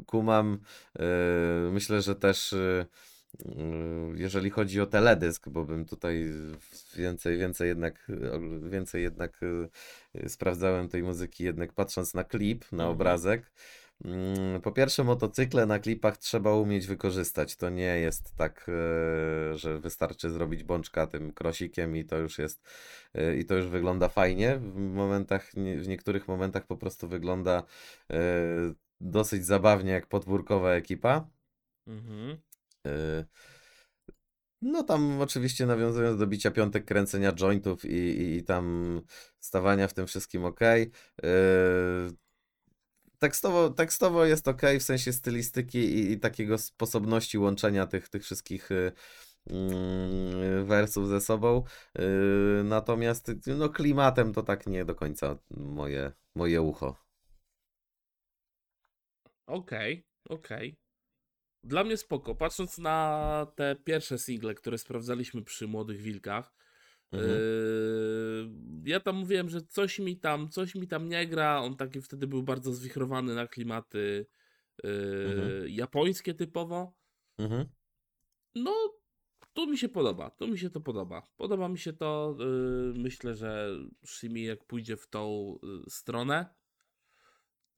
[0.06, 0.58] Kumam.
[0.98, 1.04] Yy,
[1.72, 2.86] myślę, że też yy,
[3.46, 6.24] Mm, Jeżeli chodzi o teledysk, bo bym tutaj
[6.96, 8.06] więcej, więcej jednak,
[8.70, 9.40] więcej jednak
[10.14, 12.90] y, sprawdzałem tej muzyki, jednak patrząc na klip, na Mhm.
[12.90, 13.52] obrazek.
[14.04, 17.56] Mm, Po pierwsze, motocykle na klipach trzeba umieć wykorzystać.
[17.56, 18.66] To nie jest tak,
[19.54, 22.62] że wystarczy zrobić bączka tym krosikiem i to już jest,
[23.38, 24.58] i to już wygląda fajnie.
[24.58, 27.62] W momentach, w niektórych momentach po prostu wygląda
[29.02, 31.30] dosyć zabawnie jak podwórkowa ekipa.
[31.86, 32.38] Mhm.
[32.86, 33.24] Y,
[34.62, 39.00] No tam oczywiście nawiązując do bicia piątek, kręcenia jointów i, i, i tam
[39.40, 40.60] stawania w tym wszystkim ok.
[43.18, 48.70] Tekstowo, tekstowo jest ok, w sensie stylistyki i, i takiego sposobności łączenia tych, tych wszystkich
[48.70, 48.92] y,
[49.50, 51.64] mm, wersów ze sobą.
[52.64, 57.11] Natomiast no, klimatem to tak nie do końca moje, moje ucho.
[59.52, 60.76] Okej, okej.
[61.64, 62.34] Dla mnie spoko.
[62.34, 66.54] Patrząc na te pierwsze single, które sprawdzaliśmy przy Młodych Wilkach,
[67.12, 67.30] Mhm.
[67.30, 71.60] yy, ja tam mówiłem, że coś mi tam, coś mi tam nie gra.
[71.60, 74.26] On taki wtedy był bardzo zwichrowany na klimaty
[74.84, 74.90] yy,
[75.32, 75.68] Mhm.
[75.68, 76.94] japońskie typowo.
[77.38, 77.66] Mhm.
[78.54, 78.74] No,
[79.52, 80.30] tu mi się podoba.
[80.30, 81.22] Tu mi się to podoba.
[81.36, 82.36] Podoba mi się to.
[82.38, 83.70] Yy, myślę, że
[84.06, 86.54] Shimi jak pójdzie w tą yy, stronę,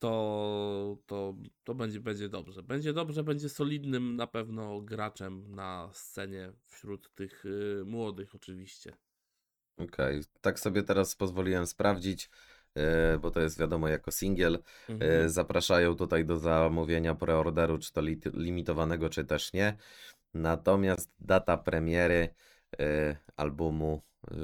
[0.05, 2.63] to, to, to będzie, będzie dobrze.
[2.63, 8.93] Będzie dobrze, będzie solidnym na pewno graczem na scenie wśród tych yy, młodych oczywiście.
[9.77, 12.29] Okej, tak sobie teraz pozwoliłem sprawdzić,
[12.75, 14.59] e, bo to jest wiadomo jako singiel.
[14.89, 15.11] Mhm.
[15.11, 19.77] E, Zapraszają tutaj do zamówienia preorderu, czy to li- limitowanego, czy też nie.
[20.33, 22.29] Natomiast data premiery
[22.79, 24.01] e, albumu
[24.31, 24.35] e,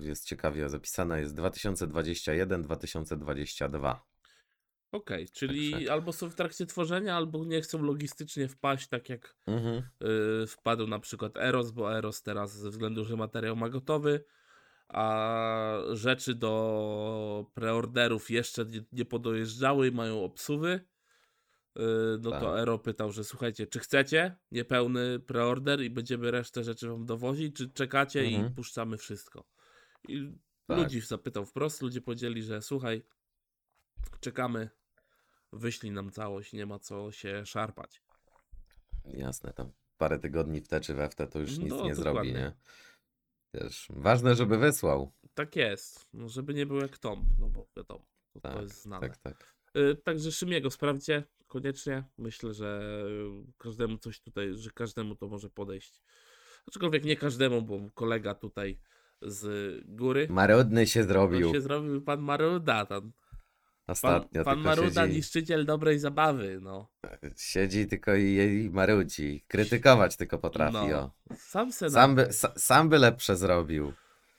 [0.00, 3.96] jest ciekawie zapisana, jest 2021-2022.
[4.94, 9.36] Okej, czyli Także- albo są w trakcie tworzenia, albo nie chcą logistycznie wpaść, tak jak
[9.46, 9.82] Mhm.
[10.00, 14.24] yy, wpadł na przykład Eros, bo Eros teraz ze względu, że materiał ma gotowy,
[14.88, 20.80] a rzeczy do preorderów jeszcze nie, nie podojeżdżały i mają obsuwy.
[21.76, 21.82] Yy,
[22.20, 22.58] no to Tak.
[22.58, 27.70] Ero pytał, że słuchajcie, czy chcecie niepełny preorder i będziemy resztę rzeczy wam dowozić, czy
[27.70, 28.54] czekacie i Mhm.
[28.54, 29.44] puszczamy wszystko.
[30.08, 30.32] I
[30.66, 30.78] Tak.
[30.78, 33.02] ludzi zapytał wprost, ludzie powiedzieli, że słuchaj,
[34.20, 34.68] czekamy,
[35.54, 38.02] wyślij nam całość, nie ma co się szarpać.
[39.04, 41.94] Jasne, tam parę tygodni w te czy we w te to już nic No, nie
[41.94, 42.32] zrobi, dokładnie.
[42.32, 42.52] nie?
[43.54, 45.12] Wiesz, ważne, żeby wysłał.
[45.34, 48.82] Tak jest, no, żeby nie był jak Tomb, no bo wiadomo, to, to Tak, jest
[48.82, 49.08] znane.
[49.08, 49.54] Tak, tak.
[49.76, 52.04] Y, Także Szymiego sprawdźcie koniecznie.
[52.18, 52.80] Myślę, że
[53.58, 56.02] każdemu coś tutaj, że każdemu to może podejść.
[56.68, 58.78] Aczkolwiek nie każdemu, bo kolega tutaj
[59.22, 60.26] z góry.
[60.30, 62.86] Marudny się To zrobił się zrobił pan Maruda.
[63.86, 65.16] Pan, pan, ostatnio, pan tylko Maruda, siedzi...
[65.16, 66.58] niszczyciel dobrej zabawy.
[66.62, 66.88] No.
[67.36, 69.44] Siedzi tylko i, i marudzi.
[69.48, 70.98] Krytykować tylko potrafi, no.
[70.98, 71.10] o.
[71.36, 73.92] Sam se Sam by, sa, sam by lepsze zrobił.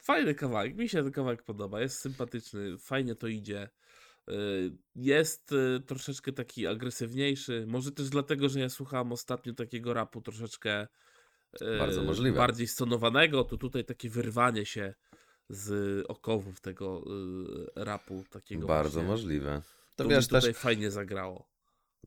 [0.04, 3.70] Fajny kawałek, mi się ten kawałek podoba, jest sympatyczny, fajnie to idzie.
[4.30, 10.22] Y, Jest y, troszeczkę taki agresywniejszy, może też dlatego, że ja słuchałem ostatnio takiego rapu
[10.22, 10.88] troszeczkę
[11.62, 12.38] y, Bardzo możliwe.
[12.38, 14.94] bardziej stonowanego, to tutaj takie wyrwanie się
[15.50, 17.04] z okowów tego
[17.78, 19.10] y, rapu takiego Bardzo właśnie.
[19.12, 19.62] możliwe.
[19.96, 21.48] To To wiesz, mi tutaj też, fajnie zagrało.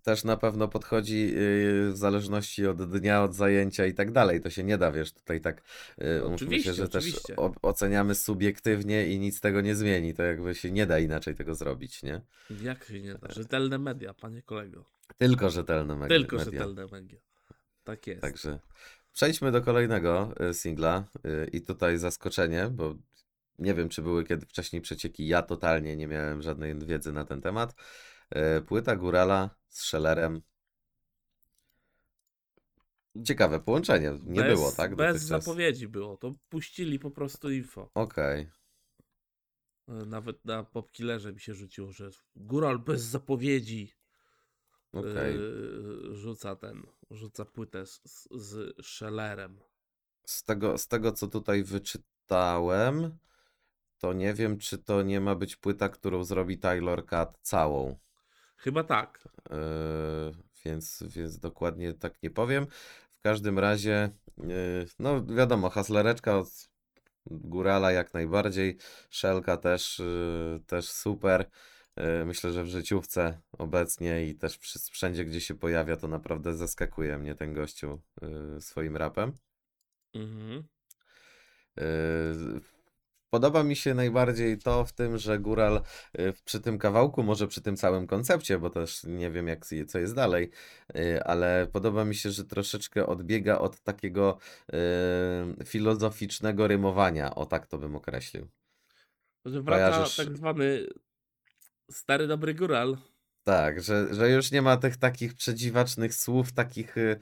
[0.02, 4.40] też na pewno podchodzi yy, w zależności od dnia, od zajęcia i tak dalej.
[4.40, 5.62] To się nie da, wiesz, tutaj tak
[5.98, 7.36] umówmy Oczywiście, się, że też oczywiście.
[7.36, 10.14] o, oceniamy subiektywnie i nic tego nie zmieni.
[10.14, 12.20] To jakby się nie da inaczej tego zrobić, nie?
[12.62, 13.32] Jak się nie da?
[13.32, 14.84] Rzetelne media, panie kolego.
[15.18, 16.52] Tylko rzetelne me- Tylko media.
[16.52, 17.18] rzetelne media.
[17.84, 18.20] Tak jest.
[18.20, 18.58] Także
[19.12, 22.94] przejdźmy do kolejnego y, singla y, i tutaj zaskoczenie, bo
[23.58, 25.26] nie wiem, czy były kiedy wcześniej przecieki.
[25.26, 27.74] Ja totalnie nie miałem żadnej wiedzy na ten temat.
[28.58, 30.42] Y, Płyta Górala z Szellerem.
[33.24, 34.18] Ciekawe połączenie.
[34.24, 34.96] Nie bez, było, tak?
[34.96, 36.16] Bez zapowiedzi było.
[36.16, 37.90] To puścili po prostu info.
[37.94, 38.50] Okej.
[39.88, 43.92] E, Nawet na Popkillerze mi się rzuciło, że Góral bez zapowiedzi
[44.94, 45.00] e,
[46.12, 49.60] rzuca ten, rzuca płytę z, z, z Shellerem.
[50.26, 53.18] Z tego, z tego, co tutaj wyczytałem,
[53.98, 57.98] to nie wiem, czy to nie ma być płyta, którą zrobi Taylor Cat całą.
[58.56, 59.28] Chyba tak.
[59.50, 59.56] Yy,
[60.64, 62.66] więc, więc dokładnie tak nie powiem.
[63.18, 66.70] W każdym razie, yy, no wiadomo, haslereczka od
[67.26, 68.78] Górala jak najbardziej,
[69.10, 71.50] Szelka też, yy, też super.
[72.24, 74.58] Myślę, że w życiówce obecnie i też
[74.92, 78.00] wszędzie, gdzie się pojawia, to naprawdę zaskakuje mnie ten gościu
[78.60, 79.32] swoim rapem.
[80.14, 80.68] Mhm.
[83.30, 85.82] Podoba mi się najbardziej to w tym, że Góral
[86.20, 89.98] y, przy tym kawałku, może przy tym całym koncepcie, bo też nie wiem jak, co
[89.98, 90.50] jest dalej,
[90.96, 94.38] y, ale podoba mi się, że troszeczkę odbiega od takiego
[95.60, 98.48] y, filozoficznego rymowania, o tak to bym określił.
[99.44, 100.86] Że wraca Kojarzysz- tak zwany
[101.90, 102.96] stary dobry góral.
[103.44, 107.20] Tak, że, że już nie ma tych takich przedziwacznych słów, takich y,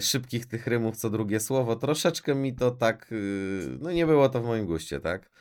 [0.00, 1.76] szybkich tych rymów co drugie słowo.
[1.76, 5.33] Troszeczkę mi to tak, y, no nie było to w moim guście, tak?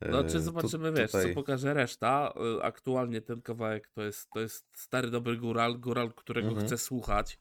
[0.00, 2.32] No czy tu- zobaczymy, wiesz, tutaj- co pokaże reszta.
[2.58, 6.66] Y, Aktualnie ten kawałek to jest, to jest stary dobry góral, góral, którego Mhm.
[6.66, 7.38] chcę słuchać.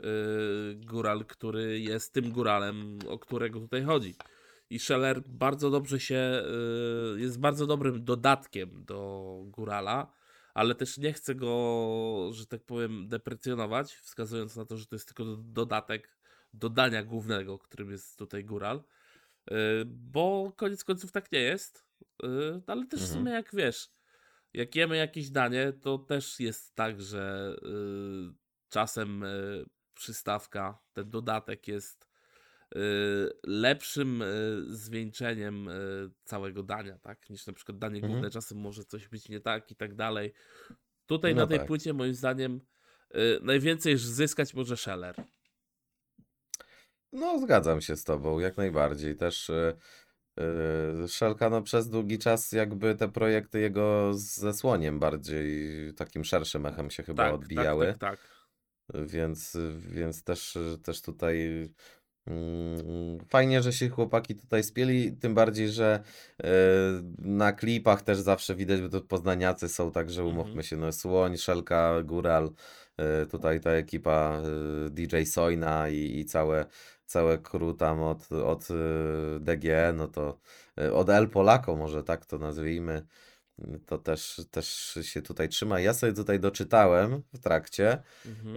[0.00, 0.04] Y,
[0.86, 4.14] Góral, który jest tym góralem, o którego tutaj chodzi.
[4.70, 6.42] I Scheller bardzo dobrze się,
[7.16, 10.12] jest bardzo dobrym dodatkiem do górala,
[10.54, 15.06] ale też nie chcę go, że tak powiem, deprecjonować, wskazując na to, że to jest
[15.08, 16.18] tylko do- dodatek
[16.54, 18.82] do dania głównego, którym jest tutaj góral.
[19.52, 21.84] Y, Bo koniec końców tak nie jest.
[22.24, 22.26] Y,
[22.66, 23.18] Ale też w Mhm.
[23.20, 23.90] sumie jak wiesz,
[24.54, 27.68] jak jemy jakieś danie, to też jest tak, że y,
[28.68, 29.24] czasem
[29.94, 32.08] przystawka, ten dodatek jest
[33.46, 34.24] lepszym
[34.66, 35.68] zwieńczeniem
[36.24, 37.30] całego dania, tak?
[37.30, 38.12] Niż na przykład danie Mhm.
[38.12, 38.30] główne.
[38.30, 40.32] Czasem może coś być nie tak i tak dalej.
[41.06, 41.66] Tutaj No na tej tak.
[41.66, 42.60] płycie moim zdaniem
[43.42, 45.14] najwięcej zyskać może Scheller.
[47.12, 49.16] No, zgadzam się z tobą, jak najbardziej.
[49.16, 49.76] Też y,
[51.04, 55.48] y, Szelka, no przez długi czas jakby te projekty jego ze słoniem bardziej
[55.94, 57.86] takim szerszym echem się chyba Tak, odbijały.
[57.86, 58.38] tak, tak, tak.
[59.06, 61.68] Więc, więc też, też tutaj
[62.26, 66.02] mm, fajnie, że się chłopaki tutaj spieli, tym bardziej, że
[66.42, 66.48] e,
[67.18, 70.38] na klipach też zawsze widać, że to poznaniacy są, także Mhm.
[70.38, 72.50] umówmy się, no Słoń, Szelka, Góral,
[72.96, 74.42] e, tutaj ta ekipa
[74.86, 76.66] e, DJ Sojna i, i całe,
[77.08, 78.74] całe crew tam od, od e,
[79.40, 80.38] DG, no to
[80.78, 83.06] e, od El Polako może tak to nazwijmy,
[83.86, 85.80] to też, też się tutaj trzyma.
[85.80, 88.56] Ja sobie tutaj doczytałem w trakcie, Mhm.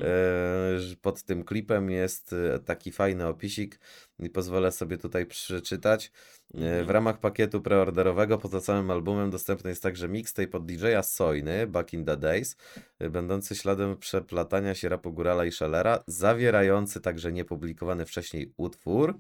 [1.02, 2.36] Pod tym klipem jest
[2.66, 3.80] taki fajny opisik
[4.20, 6.12] i pozwolę sobie tutaj przeczytać.
[6.54, 6.86] E, Mhm.
[6.86, 11.94] W ramach pakietu preorderowego poza samym albumem dostępny jest także mixtape od DJ-a Sojny, Back
[11.94, 12.56] in the Days,
[13.00, 19.20] e, będący śladem przeplatania się rapu Górala i Szellera, zawierający także niepublikowany wcześniej utwór,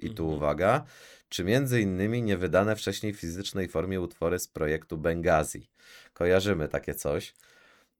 [0.00, 0.36] i tu Mhm.
[0.38, 0.84] uwaga,
[1.28, 5.68] czy między innymi niewydane wcześniej w fizycznej formie utwory z projektu Bengazi.
[6.12, 7.34] Kojarzymy takie coś.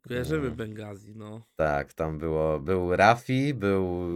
[0.09, 0.57] Kojarzymy Mm.
[0.57, 1.43] Bengazi, no.
[1.57, 4.09] Tak, tam było, był Rafi, był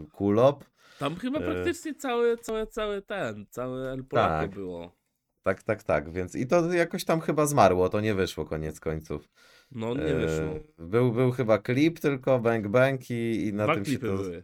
[0.00, 0.64] yy, Kulop.
[1.00, 1.42] Tam chyba E.
[1.42, 4.50] praktycznie cały, cały, cały ten, cały El Polaco Tak.
[4.50, 4.96] było.
[5.42, 9.28] Tak, tak, tak, więc i to jakoś tam chyba zmarło, to nie wyszło koniec końców.
[9.70, 10.60] No nie E, wyszło.
[10.78, 14.16] Był, był chyba klip tylko, Bang Bang i, i na Dwa tym się klipy to...
[14.16, 14.42] były.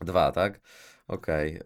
[0.00, 0.60] Dwa, tak?
[1.08, 1.56] Okej.
[1.56, 1.60] y,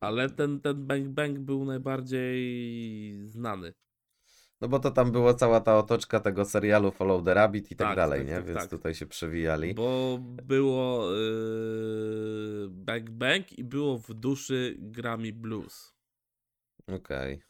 [0.00, 3.72] Ale ten, ten Bang Bang był najbardziej znany.
[4.60, 7.88] No bo to tam była cała ta otoczka tego serialu Follow the Rabbit i tak,
[7.88, 8.34] Tak, dalej, tak, nie?
[8.36, 8.70] tak, Więc tak.
[8.70, 9.74] tutaj się przewijali.
[9.74, 15.94] Bo było yy, Bang Bang i było w duszy Grammy Blues.
[16.86, 17.42] Okej.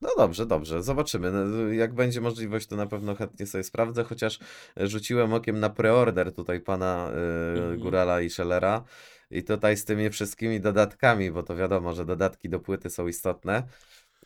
[0.00, 1.30] No dobrze, dobrze, zobaczymy.
[1.32, 4.38] No, Jak będzie możliwość, to na pewno chętnie sobie sprawdzę, chociaż
[4.76, 7.10] rzuciłem okiem na preorder tutaj pana
[7.56, 7.80] y, Mhm.
[7.80, 8.84] Górala i Schellera
[9.30, 13.62] i tutaj z tymi wszystkimi dodatkami, bo to wiadomo, że dodatki do płyty są istotne.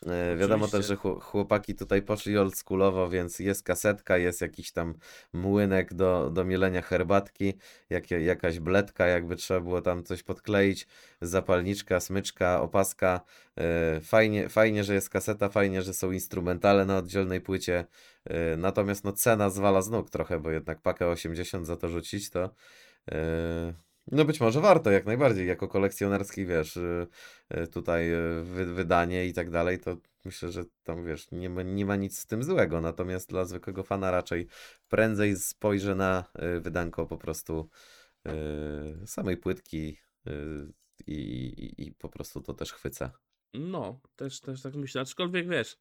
[0.07, 0.89] Y, Wiadomo też, Oczywiście.
[0.95, 4.95] że chł- chłopaki tutaj poszli oldschoolowo, więc jest kasetka, jest jakiś tam
[5.33, 7.55] młynek do, do mielenia herbatki,
[7.91, 10.87] jakie, jakaś bledka, jakby trzeba było tam coś podkleić,
[11.21, 13.21] zapalniczka, smyczka, opaska.
[13.59, 17.85] E, Fajnie, fajnie, że jest kaseta, fajnie, że są instrumentale na oddzielnej płycie.
[18.25, 22.31] E, Natomiast no, cena zwala z nóg trochę, bo jednak pakę 80 za to rzucić
[22.31, 22.51] to.
[23.13, 27.07] e, No być może warto, jak najbardziej, jako kolekcjonerski, wiesz, e,
[27.49, 28.11] e, tutaj
[28.43, 32.19] wy, wydanie i tak dalej, to myślę, że tam, wiesz, nie ma, nie ma nic
[32.19, 34.47] z tym złego, natomiast dla zwykłego fana raczej
[34.89, 36.25] prędzej spojrzę na
[36.61, 37.69] wydanko po prostu
[39.07, 39.97] samej płytki
[41.07, 43.11] i, i, i po prostu to też chwycę.
[43.55, 45.01] No, też, też tak myślę.
[45.01, 45.79] Aczkolwiek wiesz,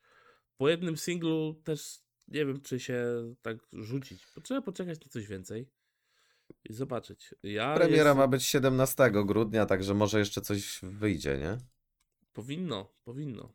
[0.57, 3.05] po jednym singlu też nie wiem, czy się
[3.41, 4.27] tak rzucić.
[4.43, 5.69] Trzeba poczekać na coś więcej
[6.69, 7.35] i zobaczyć.
[7.43, 8.17] Ja Premiera jest...
[8.17, 11.57] ma być 17 grudnia, także może jeszcze coś wyjdzie, nie?
[12.33, 13.53] Powinno, powinno.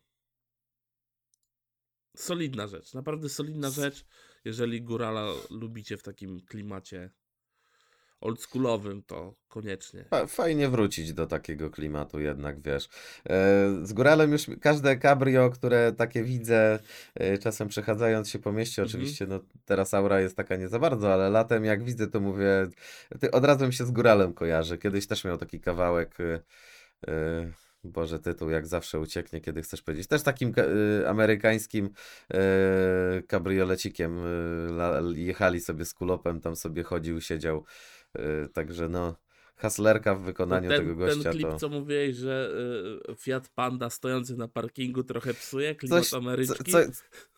[2.15, 4.05] Solidna rzecz, naprawdę solidna rzecz.
[4.45, 7.11] Jeżeli górala lubicie w takim klimacie
[8.21, 10.03] oldschoolowym, to koniecznie.
[10.09, 12.89] Fa- Fajnie wrócić do takiego klimatu jednak, wiesz.
[13.29, 13.39] E,
[13.83, 16.79] Z góralem już każde cabrio, które takie widzę,
[17.15, 18.95] e, czasem przechadzając się po mieście, Mhm.
[18.99, 22.67] oczywiście, no teraz aura jest taka nie za bardzo, ale latem jak widzę, to mówię,
[23.19, 24.77] ty, od razu mi się z góralem kojarzy.
[24.77, 26.17] Kiedyś też miał taki kawałek,
[27.07, 27.51] e,
[27.83, 30.07] Boże, tytuł jak zawsze ucieknie, kiedy chcesz powiedzieć.
[30.07, 31.85] Też takim y, amerykańskim
[33.15, 37.63] y, kabriolecikiem y, la- jechali sobie z kulopem, tam sobie chodził, siedział.
[38.15, 39.15] Y, także no,
[39.55, 41.57] haslerka w wykonaniu ten, tego gościa ten klip, to...
[41.57, 42.49] co mówiłeś, że
[43.11, 46.71] y, Fiat Panda stojący na parkingu trochę psuje klimat Coś, co, Ameryczki.
[46.71, 46.79] co,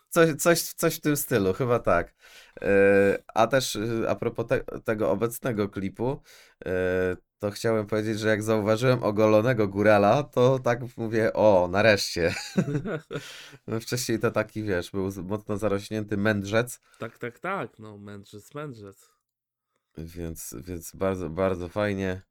[0.10, 2.16] coś, coś, coś w tym stylu, chyba tak.
[2.62, 6.22] E, A też a propos te, tego obecnego klipu,
[7.40, 12.36] to chciałem powiedzieć, że jak zauważyłem ogolonego górala, to tak mówię, o, nareszcie.
[13.68, 19.17] No Wcześniej to taki, wiesz, był mocno zarośnięty mędrzec, tak, tak, tak, no mędrzec, mędrzec.
[19.98, 22.22] Więc, więc bardzo, bardzo fajnie.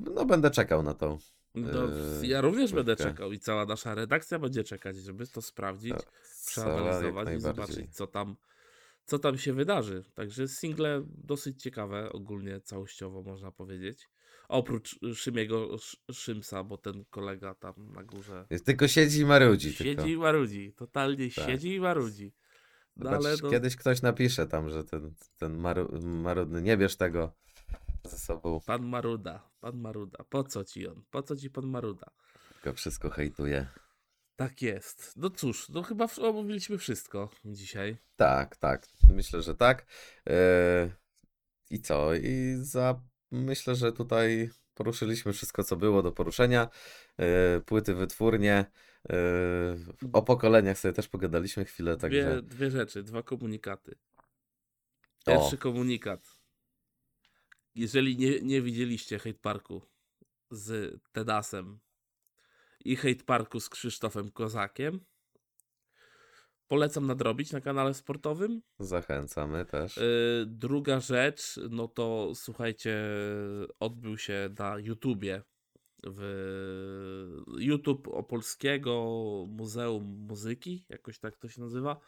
[0.00, 1.18] No będę czekał na to.
[1.54, 1.84] No,
[2.22, 5.94] Eee, ja również będę czekał i cała nasza redakcja będzie czekać, żeby to sprawdzić,
[6.46, 8.36] przeanalizować i zobaczyć, co tam,
[9.04, 10.04] co tam się wydarzy.
[10.14, 14.08] Także single dosyć ciekawe, ogólnie całościowo można powiedzieć.
[14.48, 19.74] Oprócz Szymiego Sz- Szymsa, bo ten kolega tam na górze Jest- Tylko siedzi i marudzi.
[19.74, 19.84] tylko.
[20.02, 20.72] siedzi i marudzi.
[20.76, 21.46] Totalnie Tak.
[21.46, 22.32] siedzi i marudzi.
[22.98, 26.96] No ale Zobacz, no, Kiedyś ktoś napisze tam, że ten, ten maru, marudny, nie bierz
[26.96, 27.32] tego
[28.04, 30.24] ze sobą, pan Maruda, pan Maruda.
[30.28, 31.02] Po co ci on?
[31.10, 32.10] Po co ci pan Maruda?
[32.62, 33.66] tylko wszystko hejtuje.
[34.36, 35.12] Tak jest.
[35.16, 37.96] No cóż, no chyba omówiliśmy wszystko dzisiaj.
[38.16, 38.86] Tak, tak.
[39.14, 39.86] Myślę, że tak.
[40.28, 40.90] E,
[41.70, 42.14] I co?
[42.14, 46.68] I za, myślę, że tutaj poruszyliśmy wszystko, co było do poruszenia.
[47.18, 48.64] E, Płyty, wytwórnie.
[49.10, 49.76] E,
[50.12, 52.42] O pokoleniach sobie też pogadaliśmy chwilę, Dwie, także.
[52.42, 53.98] dwie rzeczy, dwa komunikaty.
[55.26, 55.30] O.
[55.30, 56.38] Pierwszy komunikat.
[57.74, 59.82] Jeżeli nie, nie widzieliście Hate Parku
[60.50, 61.78] z Tedasem
[62.84, 65.00] i Hate Parku z Krzysztofem Kozakiem,
[66.68, 68.62] polecam nadrobić na kanale sportowym.
[68.78, 69.96] Zachęcamy też.
[69.96, 73.02] Yy, druga rzecz, no to słuchajcie,
[73.80, 75.42] odbył się na YouTubie.
[76.06, 78.92] W YouTube Opolskiego
[79.48, 82.00] Muzeum Muzyki, jakoś tak to się nazywa,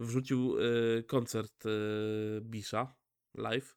[0.00, 2.94] wrzucił yy, koncert yy, Bisza
[3.34, 3.76] live.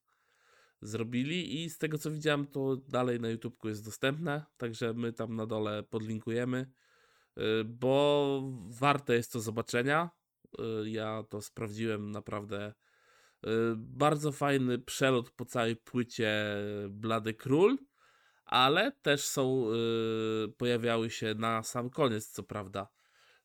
[0.82, 5.36] Zrobili i z tego co widziałem, to dalej na YouTubku jest dostępne, także my tam
[5.36, 6.72] na dole podlinkujemy,
[7.36, 10.10] yy, bo warte jest to zobaczenia.
[10.86, 12.74] Ja to sprawdziłem naprawdę.
[13.78, 16.56] Bardzo fajny przelot po całej płycie
[16.90, 17.78] Blady Król,
[18.50, 22.88] ale też są, yy, pojawiały się na sam koniec, co prawda,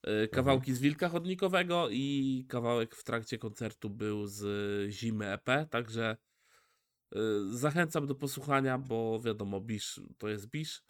[0.07, 4.43] yy, kawałki z Wilka Chodnikowego i kawałek w trakcie koncertu był z
[4.91, 6.17] Zimy EP, także
[7.13, 10.83] yy, zachęcam do posłuchania, bo wiadomo, Bisz to jest Bisz,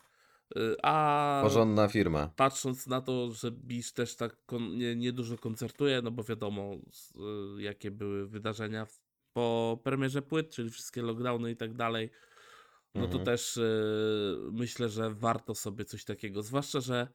[0.83, 2.33] a Porządna firma.
[2.37, 6.75] patrząc na to, że Bisz też tak kon- nie, nie dużo koncertuje, no bo wiadomo,
[7.59, 8.87] y, jakie były wydarzenia
[9.33, 12.11] po premierze płyt, czyli wszystkie lockdowny i tak dalej,
[12.95, 13.25] no to Mhm.
[13.25, 17.09] też y, myślę, że warto sobie coś takiego, zwłaszcza, że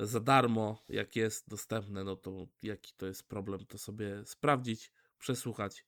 [0.00, 5.86] za darmo, jak jest dostępne, no to jaki to jest problem, to sobie sprawdzić, przesłuchać.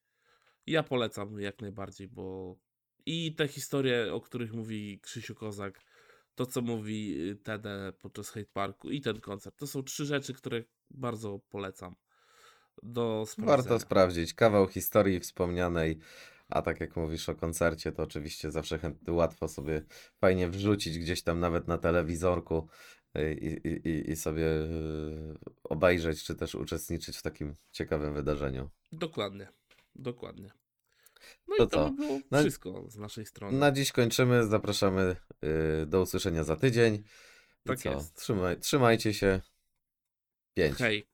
[0.66, 2.56] Ja polecam jak najbardziej, bo
[3.06, 5.82] i te historie, o których mówi Krzysiu Kozak,
[6.34, 10.34] to co mówi y, Tede podczas Hate Parku i ten koncert, to są trzy rzeczy,
[10.34, 11.96] które bardzo polecam
[12.82, 13.56] do sprawdzenia.
[13.68, 14.34] Warto sprawdzić.
[14.34, 15.98] Kawał historii wspomnianej.
[16.54, 19.82] A tak jak mówisz o koncercie, to oczywiście zawsze chętnie, łatwo sobie
[20.20, 22.68] fajnie wrzucić gdzieś tam nawet na telewizorku
[23.18, 28.70] y, i, i, i, sobie y, obejrzeć, czy też uczestniczyć w takim ciekawym wydarzeniu.
[28.92, 29.48] Dokładnie,
[29.94, 30.52] dokładnie.
[31.48, 31.90] No To i to co?
[31.90, 33.58] by było Na- wszystko z naszej strony.
[33.58, 34.46] Na dziś kończymy.
[34.46, 35.16] Zapraszamy
[35.82, 36.94] y, do usłyszenia za tydzień.
[36.94, 37.90] I Tak co?
[37.90, 38.16] jest.
[38.16, 39.40] Trzymaj, trzymajcie się.
[40.54, 40.78] Pięć.
[40.78, 41.11] Hej.